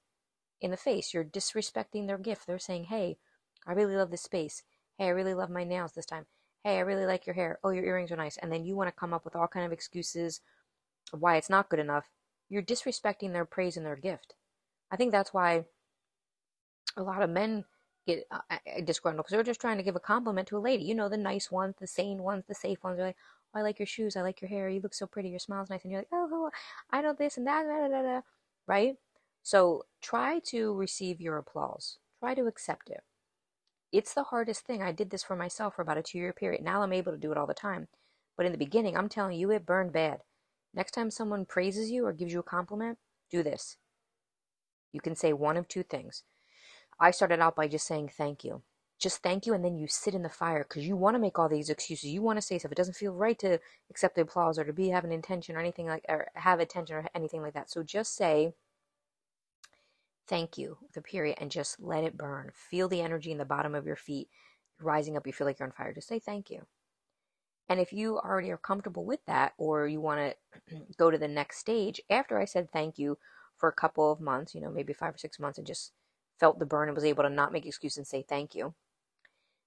in 0.62 0.72
the 0.72 0.78
face. 0.78 1.14
You're 1.14 1.24
disrespecting 1.24 2.08
their 2.08 2.18
gift. 2.18 2.48
They're 2.48 2.58
saying, 2.58 2.86
hey, 2.86 3.18
I 3.68 3.74
really 3.74 3.96
love 3.96 4.10
this 4.10 4.24
space. 4.24 4.64
Hey, 4.98 5.06
I 5.06 5.10
really 5.10 5.34
love 5.34 5.50
my 5.50 5.64
nails 5.64 5.92
this 5.92 6.06
time. 6.06 6.26
Hey, 6.64 6.78
I 6.78 6.82
really 6.82 7.06
like 7.06 7.28
your 7.28 7.36
hair. 7.36 7.60
Oh, 7.64 7.70
your 7.70 7.86
earrings 7.86 8.12
are 8.12 8.16
nice. 8.18 8.38
And 8.38 8.52
then 8.52 8.66
you 8.66 8.76
want 8.76 8.88
to 8.88 9.00
come 9.00 9.14
up 9.14 9.26
with 9.26 9.36
all 9.36 9.48
kind 9.48 9.66
of 9.66 9.72
excuses 9.72 10.42
of 11.14 11.22
why 11.22 11.36
it's 11.36 11.50
not 11.50 11.70
good 11.70 11.80
enough 11.80 12.10
you're 12.50 12.62
disrespecting 12.62 13.34
their 13.34 13.46
praise 13.46 13.78
and 13.78 13.86
their 13.86 13.96
gift. 13.96 14.36
I 14.92 14.96
think 14.96 15.12
that's 15.12 15.34
why 15.34 15.66
a 16.96 17.04
lot 17.04 17.22
of 17.22 17.30
men 17.30 17.66
get 18.06 18.26
uh, 18.32 18.58
disgruntled 18.84 19.26
because 19.26 19.32
they're 19.36 19.44
just 19.44 19.62
trying 19.62 19.78
to 19.78 19.84
give 19.84 19.96
a 19.96 20.00
compliment 20.00 20.48
to 20.50 20.58
a 20.58 20.60
lady. 20.60 20.84
You 20.84 20.96
know, 20.96 21.10
the 21.10 21.18
nice 21.18 21.52
ones, 21.52 21.76
the 21.80 21.88
sane 21.88 22.22
ones, 22.22 22.46
the 22.48 22.56
safe 22.56 22.84
ones. 22.84 22.98
They're 22.98 23.08
like, 23.08 23.18
oh, 23.54 23.60
I 23.60 23.62
like 23.62 23.80
your 23.80 23.86
shoes. 23.86 24.16
I 24.16 24.22
like 24.22 24.42
your 24.42 24.50
hair. 24.50 24.70
You 24.70 24.82
look 24.82 24.94
so 24.94 25.08
pretty. 25.08 25.30
Your 25.30 25.40
smile's 25.40 25.70
nice. 25.70 25.84
And 25.84 25.92
you're 25.92 26.02
like, 26.02 26.10
oh, 26.12 26.30
oh 26.32 26.50
I 26.92 27.02
know 27.02 27.14
this 27.18 27.38
and 27.38 27.48
that, 27.48 27.66
da, 27.66 27.88
da, 27.88 28.02
da, 28.02 28.22
right? 28.68 28.96
So 29.44 29.84
try 30.02 30.40
to 30.48 30.74
receive 30.74 31.22
your 31.22 31.38
applause. 31.38 31.98
Try 32.20 32.34
to 32.36 32.48
accept 32.48 32.90
it. 32.90 33.04
It's 33.92 34.14
the 34.14 34.24
hardest 34.24 34.66
thing. 34.66 34.82
I 34.82 34.92
did 34.92 35.10
this 35.10 35.24
for 35.24 35.36
myself 35.36 35.76
for 35.76 35.82
about 35.82 35.98
a 35.98 36.04
two 36.04 36.18
year 36.18 36.34
period. 36.34 36.64
Now 36.64 36.82
I'm 36.82 36.94
able 36.94 37.12
to 37.12 37.18
do 37.18 37.32
it 37.32 37.38
all 37.38 37.48
the 37.48 37.54
time. 37.54 37.88
But 38.36 38.46
in 38.46 38.52
the 38.52 38.58
beginning, 38.58 38.98
I'm 38.98 39.08
telling 39.10 39.38
you, 39.38 39.52
it 39.52 39.66
burned 39.66 39.94
bad. 39.94 40.20
Next 40.74 40.92
time 40.92 41.10
someone 41.10 41.46
praises 41.46 41.90
you 41.90 42.06
or 42.06 42.12
gives 42.12 42.34
you 42.34 42.40
a 42.40 42.44
compliment, 42.44 42.98
do 43.32 43.44
this. 43.44 43.78
You 44.92 45.00
can 45.00 45.16
say 45.16 45.32
one 45.32 45.58
of 45.58 45.68
two 45.68 45.84
things. 45.84 46.24
I 47.00 47.12
started 47.12 47.40
out 47.40 47.56
by 47.56 47.68
just 47.68 47.88
saying 47.88 48.10
thank 48.10 48.44
you. 48.44 48.62
Just 48.98 49.22
thank 49.22 49.46
you, 49.46 49.54
and 49.54 49.64
then 49.64 49.78
you 49.78 49.88
sit 49.88 50.16
in 50.16 50.24
the 50.24 50.30
fire 50.30 50.64
because 50.64 50.88
you 50.88 50.96
want 50.96 51.16
to 51.16 51.20
make 51.20 51.38
all 51.38 51.50
these 51.50 51.70
excuses. 51.70 52.06
You 52.06 52.22
want 52.22 52.38
to 52.38 52.42
say 52.42 52.58
stuff. 52.58 52.72
It 52.72 52.78
doesn't 52.78 52.96
feel 52.96 53.12
right 53.12 53.38
to 53.40 53.60
accept 53.90 54.16
the 54.16 54.22
applause 54.22 54.58
or 54.58 54.64
to 54.64 54.72
be 54.72 54.90
have 54.90 55.04
an 55.04 55.12
intention 55.12 55.56
or 55.56 55.60
anything 55.60 55.88
like 55.88 56.06
or 56.08 56.30
have 56.36 56.62
attention 56.62 56.96
or 56.96 57.06
anything 57.14 57.42
like 57.42 57.54
that. 57.54 57.70
So 57.70 57.84
just 57.84 58.16
say 58.16 58.54
thank 60.28 60.58
you 60.58 60.78
with 60.82 60.96
a 60.98 61.02
period 61.02 61.38
and 61.40 61.52
just 61.52 61.80
let 61.80 62.06
it 62.06 62.18
burn. 62.18 62.52
Feel 62.54 62.88
the 62.88 63.02
energy 63.02 63.32
in 63.32 63.38
the 63.38 63.46
bottom 63.46 63.76
of 63.76 63.86
your 63.86 63.98
feet 63.98 64.30
rising 64.80 65.18
up. 65.18 65.28
You 65.28 65.34
feel 65.34 65.46
like 65.46 65.60
you're 65.60 65.68
on 65.68 65.74
fire. 65.74 65.94
Just 65.94 66.08
say 66.08 66.20
thank 66.20 66.50
you. 66.50 66.66
And 67.68 67.80
if 67.80 67.92
you 67.92 68.18
already 68.20 68.52
are 68.52 68.58
comfortable 68.58 69.06
with 69.06 69.26
that, 69.26 69.54
or 69.58 69.88
you 69.88 70.00
want 70.00 70.36
to 70.70 70.76
go 70.98 71.12
to 71.12 71.18
the 71.18 71.28
next 71.28 71.58
stage, 71.58 72.00
after 72.10 72.40
I 72.40 72.46
said 72.46 72.72
thank 72.72 72.98
you 72.98 73.18
for 73.58 73.70
a 73.70 73.74
couple 73.74 74.12
of 74.12 74.22
months, 74.22 74.54
you 74.54 74.62
know, 74.62 74.70
maybe 74.70 74.94
five 74.94 75.16
or 75.16 75.18
six 75.18 75.40
months, 75.40 75.58
and 75.58 75.68
just 75.68 75.92
felt 76.40 76.60
the 76.60 76.66
burn 76.66 76.90
and 76.90 76.96
was 76.96 77.06
able 77.06 77.24
to 77.24 77.30
not 77.30 77.52
make 77.52 77.66
excuses 77.66 77.98
and 77.98 78.08
say 78.08 78.24
thank 78.28 78.56
you, 78.56 78.74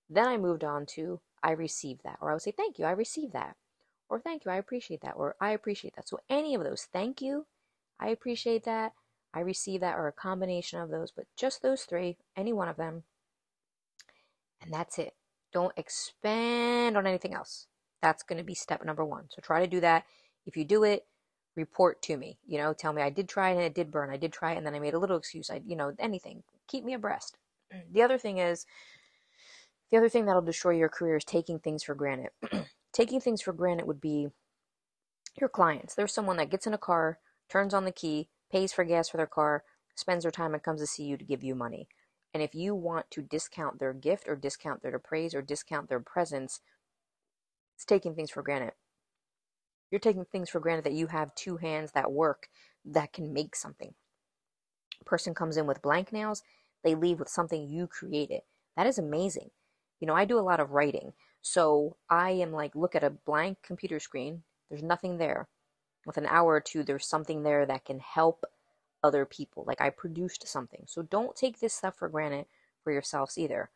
then 0.09 0.27
I 0.27 0.37
moved 0.37 0.65
on 0.65 0.87
to 0.95 1.21
I 1.43 1.53
received 1.53 2.03
that, 2.05 2.19
or 2.21 2.31
I 2.31 2.35
would 2.35 2.43
say 2.43 2.51
thank 2.51 2.79
you, 2.79 2.85
I 2.85 2.91
received 2.91 3.33
that, 3.33 3.57
or 4.09 4.21
thank 4.21 4.45
you, 4.45 4.51
I 4.51 4.57
appreciate 4.57 5.03
that, 5.03 5.15
or 5.17 5.37
I 5.41 5.51
appreciate 5.51 5.95
that. 5.97 6.09
So 6.09 6.19
any 6.29 6.55
of 6.55 6.65
those, 6.65 6.89
thank 6.93 7.21
you, 7.23 7.47
I 8.01 8.09
appreciate 8.09 8.65
that, 8.65 8.93
I 9.33 9.41
receive 9.41 9.81
that, 9.83 9.97
or 9.97 10.09
a 10.09 10.13
combination 10.13 10.81
of 10.81 10.91
those, 10.91 11.13
but 11.15 11.27
just 11.37 11.63
those 11.63 11.83
three, 11.83 12.17
any 12.37 12.53
one 12.53 12.69
of 12.69 12.77
them, 12.77 13.05
and 14.61 14.73
that's 14.73 14.99
it. 14.99 15.15
Don't 15.53 15.73
expand 15.77 16.97
on 16.97 17.07
anything 17.07 17.35
else. 17.35 17.67
That's 18.03 18.23
going 18.23 18.39
to 18.39 18.45
be 18.45 18.55
step 18.55 18.85
number 18.85 19.05
one. 19.05 19.25
So 19.31 19.41
try 19.41 19.61
to 19.61 19.67
do 19.67 19.81
that. 19.81 20.05
If 20.47 20.57
you 20.57 20.65
do 20.65 20.85
it, 20.85 21.07
report 21.57 22.03
to 22.03 22.17
me. 22.17 22.39
You 22.47 22.59
know, 22.59 22.73
tell 22.73 22.93
me 22.93 23.03
I 23.03 23.11
did 23.11 23.29
try 23.29 23.51
it 23.51 23.57
and 23.57 23.65
it 23.65 23.75
did 23.75 23.91
burn. 23.91 24.11
I 24.11 24.17
did 24.17 24.33
try 24.33 24.53
it 24.53 24.59
and 24.59 24.67
then 24.67 24.75
I 24.75 24.79
made 24.79 24.95
a 24.95 24.99
little 24.99 25.17
excuse. 25.17 25.51
I, 25.51 25.63
you 25.65 25.77
know, 25.77 25.93
anything. 25.99 26.43
Keep 26.69 26.85
me 26.85 26.95
abreast. 26.95 27.37
Mm. 27.75 27.93
The 27.93 28.03
other 28.03 28.19
thing 28.19 28.39
is, 28.39 28.67
the 29.91 29.97
other 29.97 30.09
thing 30.09 30.27
that'll 30.27 30.43
destroy 30.43 30.73
your 30.73 30.89
career 30.89 31.17
is 31.17 31.25
taking 31.25 31.59
things 31.59 31.83
for 31.83 31.95
granted. 31.95 32.31
taking 32.93 33.21
things 33.21 33.41
for 33.41 33.53
granted 33.53 33.87
would 33.87 34.01
be 34.01 34.29
your 35.41 35.49
clients. 35.49 35.95
There's 35.95 36.13
someone 36.13 36.37
that 36.37 36.51
gets 36.51 36.67
in 36.67 36.75
a 36.75 36.79
car, 36.79 37.19
turns 37.49 37.73
on 37.73 37.85
the 37.85 37.93
key, 37.93 38.29
pays 38.51 38.73
for 38.73 38.85
gas 38.85 39.09
for 39.09 39.17
their 39.17 39.27
car, 39.27 39.65
spends 39.95 40.25
their 40.25 40.31
time 40.31 40.55
and 40.55 40.63
comes 40.63 40.81
to 40.81 40.87
see 40.87 41.05
you 41.05 41.17
to 41.17 41.25
give 41.25 41.43
you 41.43 41.55
money. 41.55 41.89
And 42.35 42.43
if 42.43 42.55
you 42.55 42.75
want 42.75 43.11
to 43.13 43.23
discount 43.23 43.79
their 43.79 43.95
gift 43.95 44.29
or 44.29 44.37
discount 44.37 44.83
their 44.83 44.99
praise 44.99 45.35
or 45.35 45.43
discount 45.43 45.89
their 45.89 46.01
presence, 46.01 46.61
it's 47.75 47.85
taking 47.85 48.15
things 48.15 48.31
for 48.31 48.43
granted. 48.43 48.73
You're 49.91 49.99
taking 49.99 50.27
things 50.27 50.51
for 50.51 50.61
granted 50.61 50.85
that 50.85 50.93
you 50.93 51.07
have 51.07 51.35
two 51.35 51.57
hands 51.57 51.93
that 51.93 52.13
work 52.13 52.49
that 52.85 53.13
can 53.13 53.33
make 53.33 53.57
something. 53.57 53.95
Person 55.05 55.35
comes 55.35 55.57
in 55.57 55.67
with 55.67 55.83
blank 55.83 56.13
nails, 56.13 56.43
they 56.85 56.95
leave 56.95 57.19
with 57.19 57.29
something 57.29 57.69
you 57.69 57.87
created. 57.87 58.43
That 58.77 58.87
is 58.87 58.99
amazing. 58.99 59.51
You 60.01 60.07
know, 60.07 60.15
I 60.15 60.25
do 60.25 60.39
a 60.39 60.41
lot 60.41 60.61
of 60.61 60.73
writing. 60.73 61.13
So 61.41 61.97
I 62.11 62.31
am 62.31 62.53
like, 62.53 62.75
look 62.75 62.95
at 62.95 63.05
a 63.05 63.11
blank 63.11 63.59
computer 63.63 64.01
screen, 64.01 64.43
there's 64.69 64.83
nothing 64.83 65.19
there. 65.19 65.49
With 66.07 66.17
an 66.17 66.27
hour 66.27 66.55
or 66.55 66.61
two, 66.61 66.83
there's 66.83 67.07
something 67.07 67.43
there 67.43 67.67
that 67.67 67.85
can 67.85 68.01
help 68.01 68.45
other 69.03 69.25
people. 69.25 69.65
Like 69.67 69.81
I 69.81 69.91
produced 69.91 70.47
something. 70.47 70.85
So 70.87 71.03
don't 71.03 71.37
take 71.37 71.61
this 71.61 71.75
stuff 71.75 71.97
for 71.97 72.09
granted 72.09 72.47
for 72.83 72.93
yourselves 72.93 73.39
either. 73.39 73.71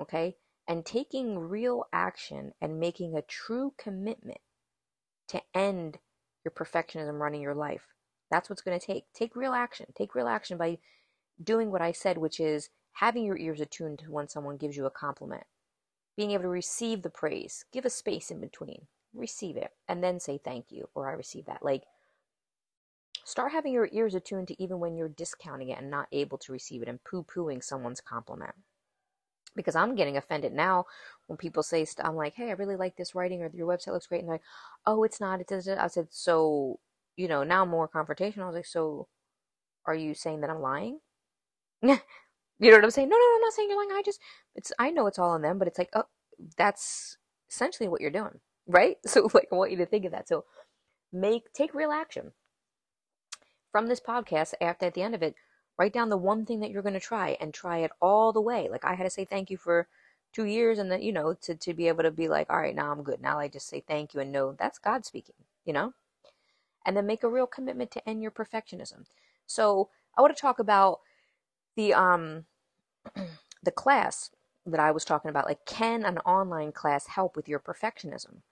Okay? 0.00 0.36
And 0.68 0.84
taking 0.84 1.38
real 1.38 1.84
action 1.92 2.52
and 2.60 2.80
making 2.80 3.16
a 3.16 3.22
true 3.22 3.74
commitment 3.76 4.40
to 5.28 5.42
end 5.54 5.98
your 6.44 6.52
perfectionism 6.52 7.18
running 7.18 7.40
your 7.40 7.54
life. 7.54 7.86
That's 8.30 8.48
what's 8.48 8.62
going 8.62 8.78
to 8.78 8.86
take. 8.86 9.04
Take 9.12 9.34
real 9.36 9.52
action. 9.52 9.86
Take 9.96 10.14
real 10.14 10.28
action 10.28 10.56
by 10.56 10.78
doing 11.42 11.70
what 11.70 11.82
I 11.82 11.92
said, 11.92 12.18
which 12.18 12.38
is 12.40 12.68
having 12.92 13.24
your 13.24 13.38
ears 13.38 13.60
attuned 13.60 14.00
to 14.00 14.10
when 14.10 14.28
someone 14.28 14.56
gives 14.56 14.76
you 14.76 14.86
a 14.86 14.90
compliment, 14.90 15.44
being 16.16 16.32
able 16.32 16.44
to 16.44 16.48
receive 16.48 17.02
the 17.02 17.10
praise, 17.10 17.64
give 17.72 17.84
a 17.84 17.90
space 17.90 18.30
in 18.30 18.40
between, 18.40 18.86
receive 19.14 19.56
it, 19.56 19.70
and 19.88 20.02
then 20.02 20.20
say 20.20 20.38
thank 20.38 20.66
you 20.70 20.88
or 20.94 21.08
I 21.08 21.14
receive 21.14 21.46
that. 21.46 21.64
Like, 21.64 21.84
start 23.24 23.52
having 23.52 23.72
your 23.72 23.88
ears 23.92 24.14
attuned 24.14 24.48
to 24.48 24.62
even 24.62 24.80
when 24.80 24.96
you're 24.96 25.08
discounting 25.08 25.68
it 25.68 25.78
and 25.78 25.90
not 25.90 26.08
able 26.12 26.38
to 26.38 26.52
receive 26.52 26.82
it 26.82 26.88
and 26.88 27.02
poo 27.04 27.24
pooing 27.24 27.62
someone's 27.62 28.00
compliment. 28.00 28.54
Because 29.56 29.74
I'm 29.74 29.96
getting 29.96 30.16
offended 30.16 30.52
now 30.52 30.84
when 31.26 31.36
people 31.36 31.62
say, 31.64 31.84
I'm 31.98 32.14
like, 32.14 32.34
hey, 32.34 32.50
I 32.50 32.52
really 32.52 32.76
like 32.76 32.96
this 32.96 33.14
writing 33.16 33.42
or 33.42 33.50
your 33.52 33.66
website 33.66 33.92
looks 33.92 34.06
great. 34.06 34.20
And 34.20 34.28
they're 34.28 34.34
like, 34.34 34.42
oh, 34.86 35.02
it's 35.02 35.20
not. 35.20 35.40
It 35.40 35.48
does. 35.48 35.68
I 35.68 35.88
said, 35.88 36.06
so, 36.10 36.78
you 37.20 37.28
know, 37.28 37.44
now 37.44 37.64
more 37.64 37.88
confrontational. 37.88 38.44
I 38.44 38.46
was 38.46 38.56
like, 38.56 38.66
so 38.66 39.08
are 39.86 39.94
you 39.94 40.14
saying 40.14 40.40
that 40.40 40.50
I'm 40.50 40.62
lying? 40.62 41.00
You 42.62 42.70
know 42.70 42.76
what 42.76 42.84
I'm 42.84 42.90
saying? 42.90 43.08
No, 43.08 43.16
no, 43.16 43.34
I'm 43.36 43.40
not 43.40 43.54
saying 43.54 43.70
you're 43.70 43.78
lying. 43.78 43.98
I 43.98 44.02
just, 44.04 44.20
it's, 44.54 44.70
I 44.78 44.90
know 44.90 45.06
it's 45.06 45.18
all 45.18 45.30
on 45.30 45.40
them, 45.40 45.58
but 45.58 45.66
it's 45.66 45.78
like, 45.78 45.88
oh, 45.94 46.04
that's 46.58 47.16
essentially 47.50 47.88
what 47.88 48.02
you're 48.02 48.10
doing, 48.10 48.38
right? 48.66 48.98
So, 49.06 49.30
like, 49.32 49.48
I 49.50 49.54
want 49.54 49.70
you 49.70 49.78
to 49.78 49.86
think 49.86 50.04
of 50.04 50.12
that. 50.12 50.28
So, 50.28 50.44
make, 51.10 51.50
take 51.54 51.72
real 51.72 51.90
action 51.90 52.32
from 53.72 53.86
this 53.86 54.00
podcast. 54.00 54.52
After 54.60 54.84
at 54.84 54.92
the 54.92 55.00
end 55.00 55.14
of 55.14 55.22
it, 55.22 55.36
write 55.78 55.94
down 55.94 56.10
the 56.10 56.18
one 56.18 56.44
thing 56.44 56.60
that 56.60 56.70
you're 56.70 56.82
going 56.82 56.92
to 56.92 57.00
try 57.00 57.38
and 57.40 57.54
try 57.54 57.78
it 57.78 57.92
all 57.98 58.30
the 58.30 58.42
way. 58.42 58.68
Like, 58.70 58.84
I 58.84 58.94
had 58.94 59.04
to 59.04 59.10
say 59.10 59.24
thank 59.24 59.48
you 59.48 59.56
for 59.56 59.88
two 60.34 60.44
years, 60.44 60.78
and 60.78 60.92
then 60.92 61.00
you 61.00 61.12
know, 61.12 61.32
to 61.40 61.54
to 61.54 61.72
be 61.72 61.88
able 61.88 62.02
to 62.02 62.10
be 62.10 62.28
like, 62.28 62.50
all 62.50 62.60
right, 62.60 62.74
now 62.74 62.92
I'm 62.92 63.02
good. 63.02 63.22
Now 63.22 63.38
I 63.38 63.48
just 63.48 63.68
say 63.68 63.82
thank 63.88 64.12
you 64.12 64.20
and 64.20 64.32
know 64.32 64.54
that's 64.58 64.78
God 64.78 65.06
speaking. 65.06 65.36
You 65.64 65.72
know, 65.72 65.94
and 66.84 66.96
then 66.96 67.06
make 67.06 67.22
a 67.22 67.28
real 67.28 67.46
commitment 67.46 67.90
to 67.92 68.08
end 68.08 68.22
your 68.22 68.30
perfectionism. 68.30 69.04
So, 69.46 69.90
I 70.16 70.22
want 70.22 70.36
to 70.36 70.40
talk 70.40 70.58
about 70.58 71.00
the 71.76 71.94
um 71.94 72.44
the 73.62 73.70
class 73.70 74.30
that 74.66 74.80
I 74.80 74.90
was 74.90 75.04
talking 75.04 75.30
about, 75.30 75.46
like, 75.46 75.64
can 75.66 76.04
an 76.04 76.18
online 76.18 76.72
class 76.72 77.06
help 77.06 77.36
with 77.36 77.48
your 77.48 77.58
perfectionism? 77.58 78.42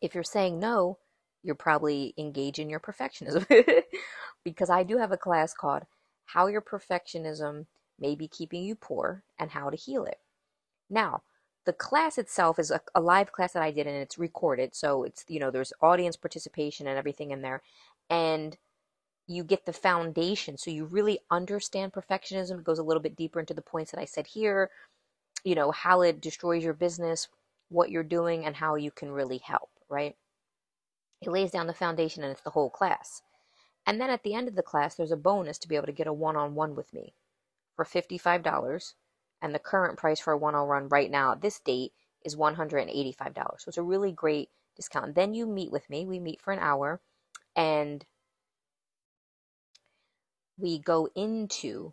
If 0.00 0.14
you're 0.14 0.24
saying 0.24 0.58
no, 0.58 0.98
you're 1.42 1.54
probably 1.54 2.14
engaging 2.18 2.66
in 2.66 2.70
your 2.70 2.80
perfectionism. 2.80 3.46
because 4.44 4.70
I 4.70 4.82
do 4.82 4.98
have 4.98 5.12
a 5.12 5.16
class 5.16 5.54
called 5.54 5.84
How 6.24 6.46
Your 6.46 6.62
Perfectionism 6.62 7.66
May 7.98 8.14
Be 8.14 8.28
Keeping 8.28 8.62
You 8.64 8.74
Poor 8.74 9.24
and 9.38 9.50
How 9.50 9.70
to 9.70 9.76
Heal 9.76 10.04
It. 10.04 10.18
Now, 10.88 11.22
the 11.68 11.74
class 11.74 12.16
itself 12.16 12.58
is 12.58 12.70
a, 12.70 12.80
a, 12.94 13.00
live 13.02 13.30
class 13.30 13.52
that 13.52 13.62
I 13.62 13.70
did 13.70 13.86
and 13.86 13.94
it's 13.94 14.16
recorded. 14.16 14.74
So 14.74 15.04
it's, 15.04 15.22
you 15.28 15.38
know, 15.38 15.50
there's 15.50 15.74
audience 15.82 16.16
participation 16.16 16.86
and 16.86 16.96
everything 16.96 17.30
in 17.30 17.42
there. 17.42 17.60
And 18.08 18.56
you 19.26 19.44
get 19.44 19.66
the 19.66 19.74
foundation 19.74 20.56
so 20.56 20.70
you 20.70 20.86
really 20.86 21.18
understand 21.30 21.92
perfectionism 21.92 22.58
it 22.58 22.64
goes 22.64 22.78
a 22.78 22.82
little 22.82 23.02
bit 23.02 23.14
deeper 23.14 23.38
into 23.38 23.52
the 23.52 23.60
points 23.60 23.90
that 23.90 24.00
i 24.00 24.06
said 24.06 24.26
here 24.26 24.70
you 25.44 25.54
know 25.54 25.70
how 25.70 26.00
it 26.00 26.22
destroys 26.22 26.64
your 26.64 26.72
business 26.72 27.28
what 27.68 27.90
you're 27.90 28.02
doing 28.02 28.46
and 28.46 28.56
how 28.56 28.74
you 28.74 28.90
can 28.90 29.10
really 29.10 29.36
help 29.36 29.68
right 29.90 30.16
it 31.20 31.28
lays 31.28 31.50
down 31.50 31.66
the 31.66 31.74
foundation 31.74 32.22
and 32.22 32.32
it's 32.32 32.40
the 32.40 32.48
whole 32.48 32.70
class 32.70 33.20
and 33.86 34.00
then 34.00 34.08
at 34.08 34.22
the 34.22 34.32
end 34.32 34.48
of 34.48 34.56
the 34.56 34.62
class 34.62 34.94
there's 34.94 35.12
a 35.12 35.16
bonus 35.16 35.58
to 35.58 35.68
be 35.68 35.76
able 35.76 35.84
to 35.84 35.92
get 35.92 36.06
a 36.06 36.12
one-on-one 36.12 36.74
with 36.74 36.94
me 36.94 37.12
for 37.76 37.84
$55 37.84 38.94
and 39.40 39.54
the 39.54 39.58
current 39.58 39.98
price 39.98 40.20
for 40.20 40.32
a 40.32 40.38
one-on-one 40.38 40.88
right 40.88 41.10
now 41.10 41.32
at 41.32 41.40
this 41.40 41.60
date 41.60 41.92
is 42.24 42.36
$185 42.36 43.34
so 43.58 43.68
it's 43.68 43.78
a 43.78 43.82
really 43.82 44.12
great 44.12 44.50
discount. 44.78 45.14
Then 45.14 45.34
you 45.34 45.46
meet 45.46 45.70
with 45.70 45.90
me. 45.90 46.06
We 46.06 46.18
meet 46.18 46.40
for 46.40 46.52
an 46.52 46.60
hour 46.60 47.02
and 47.54 48.06
we 50.56 50.78
go 50.78 51.08
into 51.14 51.92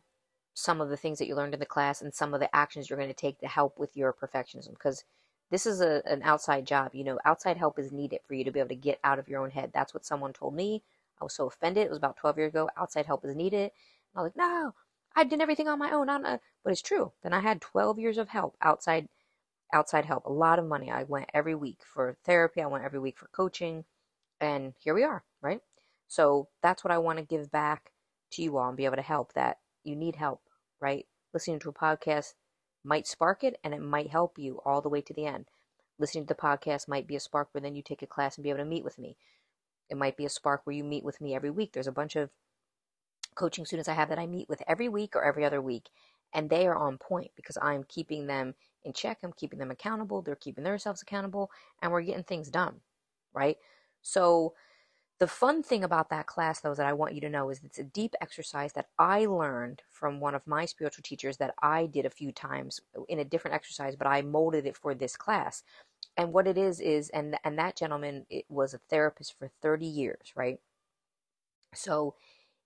some 0.53 0.79
of 0.79 0.89
the 0.89 0.95
things 0.95 1.19
that 1.19 1.27
you 1.27 1.35
learned 1.35 1.53
in 1.53 1.59
the 1.59 1.65
class 1.65 2.01
and 2.01 2.13
some 2.13 2.33
of 2.33 2.39
the 2.39 2.55
actions 2.55 2.89
you're 2.89 2.97
going 2.97 3.09
to 3.09 3.13
take 3.13 3.39
to 3.39 3.47
help 3.47 3.77
with 3.77 3.97
your 3.97 4.13
perfectionism 4.13 4.69
because 4.69 5.03
this 5.51 5.65
is 5.65 5.81
a, 5.81 6.01
an 6.05 6.21
outside 6.23 6.65
job 6.65 6.91
you 6.93 7.03
know. 7.03 7.19
Outside 7.25 7.57
help 7.57 7.77
is 7.77 7.91
needed 7.91 8.19
for 8.25 8.35
you 8.35 8.45
to 8.45 8.51
be 8.51 8.59
able 8.59 8.69
to 8.69 8.75
get 8.75 8.99
out 9.03 9.19
of 9.19 9.27
your 9.27 9.41
own 9.41 9.51
head. 9.51 9.71
That's 9.73 9.93
what 9.93 10.05
someone 10.05 10.31
told 10.31 10.55
me. 10.55 10.83
I 11.19 11.23
was 11.23 11.35
so 11.35 11.47
offended. 11.47 11.85
It 11.85 11.89
was 11.89 11.97
about 11.97 12.17
12 12.17 12.37
years 12.37 12.49
ago. 12.49 12.69
Outside 12.77 13.05
help 13.05 13.25
is 13.25 13.35
needed. 13.35 13.71
I 14.15 14.21
was 14.21 14.31
like 14.31 14.37
no 14.37 14.73
i 15.15 15.23
did 15.23 15.41
everything 15.41 15.67
on 15.67 15.79
my 15.79 15.91
own 15.91 16.09
I'm 16.09 16.23
not. 16.23 16.33
Uh, 16.33 16.37
but 16.63 16.71
it's 16.71 16.81
true 16.81 17.11
then 17.23 17.33
i 17.33 17.39
had 17.39 17.61
12 17.61 17.99
years 17.99 18.17
of 18.17 18.29
help 18.29 18.55
outside 18.61 19.07
outside 19.73 20.05
help 20.05 20.25
a 20.25 20.31
lot 20.31 20.59
of 20.59 20.65
money 20.65 20.91
i 20.91 21.03
went 21.03 21.29
every 21.33 21.55
week 21.55 21.79
for 21.85 22.17
therapy 22.23 22.61
i 22.61 22.65
went 22.65 22.83
every 22.83 22.99
week 22.99 23.17
for 23.17 23.27
coaching 23.27 23.85
and 24.39 24.73
here 24.79 24.93
we 24.93 25.03
are 25.03 25.23
right 25.41 25.61
so 26.07 26.47
that's 26.61 26.83
what 26.83 26.93
i 26.93 26.97
want 26.97 27.19
to 27.19 27.25
give 27.25 27.51
back 27.51 27.91
to 28.31 28.41
you 28.41 28.57
all 28.57 28.67
and 28.67 28.77
be 28.77 28.85
able 28.85 28.95
to 28.95 29.01
help 29.01 29.33
that 29.33 29.57
you 29.85 29.95
need 29.95 30.15
help, 30.15 30.41
right? 30.81 31.05
Listening 31.33 31.59
to 31.59 31.69
a 31.69 31.73
podcast 31.73 32.33
might 32.83 33.07
spark 33.07 33.43
it 33.43 33.57
and 33.63 33.73
it 33.73 33.81
might 33.81 34.09
help 34.09 34.37
you 34.37 34.59
all 34.65 34.81
the 34.81 34.89
way 34.89 35.01
to 35.01 35.13
the 35.13 35.25
end. 35.25 35.45
Listening 35.97 36.25
to 36.25 36.33
the 36.33 36.41
podcast 36.41 36.87
might 36.87 37.07
be 37.07 37.15
a 37.15 37.19
spark 37.19 37.49
where 37.51 37.61
then 37.61 37.75
you 37.75 37.81
take 37.81 38.01
a 38.01 38.07
class 38.07 38.35
and 38.35 38.43
be 38.43 38.49
able 38.49 38.59
to 38.59 38.65
meet 38.65 38.83
with 38.83 38.99
me. 38.99 39.15
It 39.89 39.97
might 39.97 40.17
be 40.17 40.25
a 40.25 40.29
spark 40.29 40.61
where 40.65 40.75
you 40.75 40.83
meet 40.83 41.03
with 41.03 41.21
me 41.21 41.35
every 41.35 41.51
week. 41.51 41.71
There's 41.71 41.87
a 41.87 41.91
bunch 41.91 42.15
of 42.15 42.29
coaching 43.35 43.65
students 43.65 43.89
I 43.89 43.93
have 43.93 44.09
that 44.09 44.19
I 44.19 44.27
meet 44.27 44.49
with 44.49 44.61
every 44.67 44.89
week 44.89 45.15
or 45.15 45.23
every 45.23 45.45
other 45.45 45.61
week, 45.61 45.89
and 46.33 46.49
they 46.49 46.67
are 46.67 46.75
on 46.75 46.97
point 46.97 47.31
because 47.35 47.57
I'm 47.61 47.83
keeping 47.83 48.27
them 48.27 48.55
in 48.83 48.93
check. 48.93 49.19
I'm 49.23 49.33
keeping 49.33 49.59
them 49.59 49.71
accountable. 49.71 50.21
They're 50.21 50.35
keeping 50.35 50.63
themselves 50.63 51.01
accountable, 51.01 51.51
and 51.81 51.91
we're 51.91 52.01
getting 52.01 52.23
things 52.23 52.49
done, 52.49 52.81
right? 53.33 53.57
So 54.01 54.53
the 55.19 55.27
fun 55.27 55.63
thing 55.63 55.83
about 55.83 56.09
that 56.09 56.27
class, 56.27 56.59
though, 56.59 56.75
that 56.75 56.85
I 56.85 56.93
want 56.93 57.15
you 57.15 57.21
to 57.21 57.29
know 57.29 57.49
is 57.49 57.61
it's 57.63 57.79
a 57.79 57.83
deep 57.83 58.15
exercise 58.21 58.73
that 58.73 58.87
I 58.99 59.25
learned 59.25 59.81
from 59.89 60.19
one 60.19 60.35
of 60.35 60.45
my 60.45 60.65
spiritual 60.65 61.03
teachers 61.03 61.37
that 61.37 61.55
I 61.61 61.85
did 61.85 62.05
a 62.05 62.09
few 62.09 62.33
times 62.33 62.81
in 63.07 63.19
a 63.19 63.25
different 63.25 63.55
exercise, 63.55 63.95
but 63.95 64.07
I 64.07 64.21
molded 64.21 64.65
it 64.65 64.75
for 64.75 64.93
this 64.93 65.15
class. 65.15 65.63
And 66.17 66.33
what 66.33 66.47
it 66.47 66.57
is 66.57 66.81
is, 66.81 67.09
and 67.09 67.37
and 67.45 67.57
that 67.59 67.77
gentleman 67.77 68.25
it 68.29 68.45
was 68.49 68.73
a 68.73 68.79
therapist 68.89 69.37
for 69.37 69.49
thirty 69.61 69.85
years, 69.85 70.33
right? 70.35 70.59
So 71.73 72.15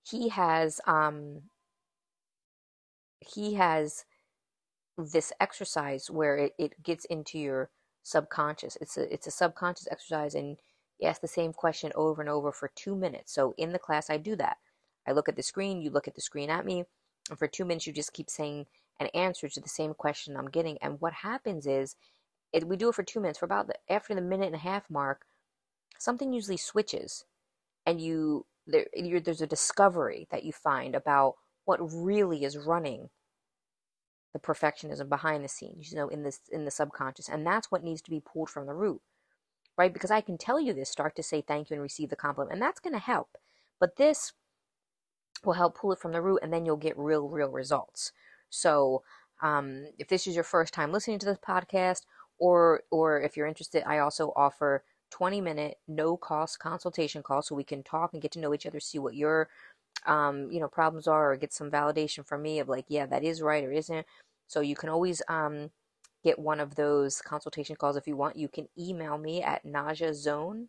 he 0.04 0.30
has 0.30 0.82
um 0.88 1.44
he 3.20 3.56
has 3.56 4.06
this 4.98 5.32
exercise 5.40 6.10
where 6.10 6.38
it, 6.38 6.54
it 6.58 6.84
gets 6.84 7.06
into 7.06 7.38
your 7.40 7.70
subconscious. 8.04 8.78
It's 8.82 8.98
a 8.98 9.12
it's 9.14 9.28
a 9.28 9.32
subconscious 9.32 9.88
exercise 9.92 10.36
and 10.36 10.58
you 11.00 11.08
ask 11.08 11.22
the 11.22 11.28
same 11.28 11.54
question 11.54 11.92
over 11.96 12.22
and 12.22 12.30
over 12.30 12.52
for 12.52 12.72
two 12.76 12.96
minutes. 12.96 13.34
So 13.34 13.54
in 13.58 13.72
the 13.72 13.80
class, 13.80 14.10
I 14.10 14.18
do 14.18 14.36
that. 14.36 14.58
I 15.08 15.14
look 15.14 15.30
at 15.30 15.36
the 15.36 15.44
screen, 15.44 15.82
you 15.82 15.90
look 15.90 16.08
at 16.08 16.16
the 16.16 16.22
screen 16.22 16.50
at 16.50 16.66
me, 16.66 16.84
and 17.30 17.40
for 17.40 17.48
two 17.48 17.66
minutes, 17.66 17.88
you 17.88 17.94
just 17.94 18.14
keep 18.14 18.30
saying 18.30 18.66
an 19.00 19.08
answer 19.14 19.48
to 19.48 19.62
the 19.62 19.70
same 19.70 19.94
question 19.94 20.36
I'm 20.36 20.50
getting. 20.50 20.78
And 20.82 21.00
what 21.00 21.14
happens 21.14 21.66
is, 21.66 21.96
it, 22.52 22.68
we 22.68 22.76
do 22.76 22.90
it 22.90 22.96
for 22.96 23.04
two 23.04 23.20
minutes. 23.22 23.40
For 23.40 23.46
about 23.46 23.68
the, 23.68 23.76
after 23.90 24.14
the 24.14 24.22
minute 24.22 24.48
and 24.48 24.56
a 24.56 24.60
half 24.60 24.90
mark, 24.90 25.26
something 25.98 26.34
usually 26.34 26.58
switches, 26.58 27.24
and 27.86 28.02
you 28.02 28.46
there 28.70 28.86
there's 29.22 29.42
a 29.42 29.48
discovery 29.48 30.28
that 30.32 30.44
you 30.44 30.52
find 30.54 30.96
about 30.96 31.36
what 31.66 31.80
really 31.82 32.44
is 32.44 32.58
running 32.58 33.10
the 34.34 34.40
perfectionism 34.40 35.10
behind 35.10 35.44
the 35.44 35.50
scenes, 35.50 35.92
you 35.92 35.98
know, 35.98 36.08
in 36.08 36.24
this 36.24 36.40
in 36.52 36.66
the 36.66 36.72
subconscious, 36.72 37.30
and 37.30 37.46
that's 37.46 37.72
what 37.72 37.84
needs 37.84 38.02
to 38.04 38.12
be 38.12 38.22
pulled 38.22 38.50
from 38.50 38.66
the 38.68 38.74
root 38.74 39.02
right? 39.80 39.94
Because 39.94 40.12
I 40.12 40.20
can 40.20 40.38
tell 40.38 40.60
you 40.60 40.74
this, 40.74 40.90
start 40.90 41.16
to 41.16 41.24
say 41.24 41.42
thank 41.42 41.70
you 41.70 41.76
and 41.76 41.82
receive 41.82 42.10
the 42.10 42.18
compliment, 42.18 42.52
and 42.52 42.62
that's 42.62 42.82
going 42.82 42.94
to 42.94 43.00
help. 43.00 43.38
But 43.80 43.96
this 43.96 44.34
will 45.46 45.54
help 45.54 45.78
pull 45.78 45.94
it 45.94 46.00
from 46.00 46.12
the 46.12 46.22
root, 46.22 46.42
and 46.44 46.52
then 46.52 46.66
you'll 46.66 46.76
get 46.76 46.98
real, 46.98 47.30
real 47.30 47.50
results. 47.50 48.12
So, 48.50 49.04
um, 49.42 49.86
if 49.98 50.10
this 50.10 50.28
is 50.28 50.36
your 50.36 50.44
first 50.44 50.74
time 50.74 50.92
listening 50.92 51.18
to 51.20 51.26
this 51.26 51.38
podcast, 51.38 52.02
or 52.38 52.84
or 52.92 53.22
if 53.22 53.38
you're 53.38 53.48
interested, 53.48 53.84
I 53.88 54.00
also 54.00 54.34
offer 54.36 54.84
20 55.12 55.42
minute 55.42 55.78
no 55.88 56.18
cost 56.18 56.60
consultation 56.60 57.24
call 57.24 57.42
so 57.42 57.56
we 57.56 57.64
can 57.64 57.84
talk 57.84 58.14
and 58.14 58.22
get 58.22 58.32
to 58.32 58.40
know 58.40 58.54
each 58.54 58.66
other, 58.66 58.80
see 58.80 59.00
what 59.00 59.16
your 59.16 59.50
um, 60.06 60.50
you 60.52 60.60
know 60.60 60.68
problems 60.68 61.08
are, 61.08 61.32
or 61.32 61.38
get 61.38 61.54
some 61.54 61.72
validation 61.72 62.26
from 62.26 62.42
me 62.42 62.60
of 62.60 62.70
like, 62.70 62.86
yeah, 62.88 63.06
that 63.06 63.24
is 63.24 63.42
right 63.42 63.64
or 63.64 63.72
isn't. 63.72 64.06
So 64.48 64.62
you 64.62 64.76
can 64.76 64.90
always 64.90 65.22
um, 65.30 65.72
get 66.24 66.40
one 66.40 66.60
of 66.60 66.76
those 66.76 67.22
consultation 67.22 67.76
calls 67.76 67.96
if 67.96 68.08
you 68.08 68.16
want, 68.16 68.36
you 68.36 68.48
can 68.48 68.68
email 68.78 69.18
me 69.18 69.42
at 69.42 69.66
najazone 69.66 70.68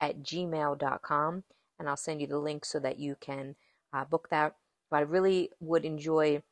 at 0.00 0.22
gmail.com 0.22 1.44
and 1.78 1.88
I'll 1.88 1.96
send 1.96 2.20
you 2.20 2.26
the 2.26 2.38
link 2.38 2.64
so 2.64 2.78
that 2.80 2.98
you 2.98 3.16
can 3.20 3.56
uh, 3.92 4.04
book 4.04 4.28
that. 4.30 4.54
But 4.90 4.98
I 4.98 5.00
really 5.00 5.50
would 5.60 5.84
enjoy 5.84 6.42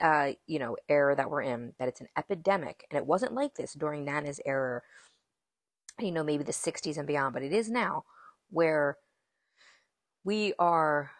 uh, 0.00 0.32
you 0.46 0.58
know 0.58 0.76
era 0.88 1.14
that 1.16 1.30
we're 1.30 1.42
in 1.42 1.74
that 1.78 1.88
it's 1.88 2.00
an 2.00 2.08
epidemic 2.16 2.86
and 2.90 2.98
it 2.98 3.06
wasn't 3.06 3.34
like 3.34 3.54
this 3.54 3.74
during 3.74 4.04
Nana's 4.04 4.40
era 4.46 4.82
you 6.00 6.12
know 6.12 6.24
maybe 6.24 6.44
the 6.44 6.52
60s 6.52 6.96
and 6.96 7.06
beyond 7.06 7.34
but 7.34 7.42
it 7.42 7.52
is 7.52 7.70
now 7.70 8.04
where 8.50 8.96
we 10.24 10.52
are 10.58 11.10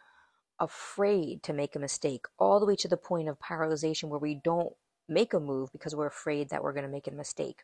afraid 0.60 1.42
to 1.42 1.52
make 1.52 1.76
a 1.76 1.78
mistake 1.78 2.26
all 2.38 2.58
the 2.58 2.66
way 2.66 2.76
to 2.76 2.88
the 2.88 2.96
point 2.96 3.28
of 3.28 3.38
paralyzation 3.38 4.08
where 4.08 4.18
we 4.18 4.34
don't 4.34 4.74
make 5.08 5.32
a 5.32 5.40
move 5.40 5.70
because 5.72 5.94
we're 5.94 6.06
afraid 6.06 6.50
that 6.50 6.62
we're 6.62 6.72
going 6.72 6.84
to 6.84 6.90
make 6.90 7.06
a 7.06 7.12
mistake. 7.12 7.62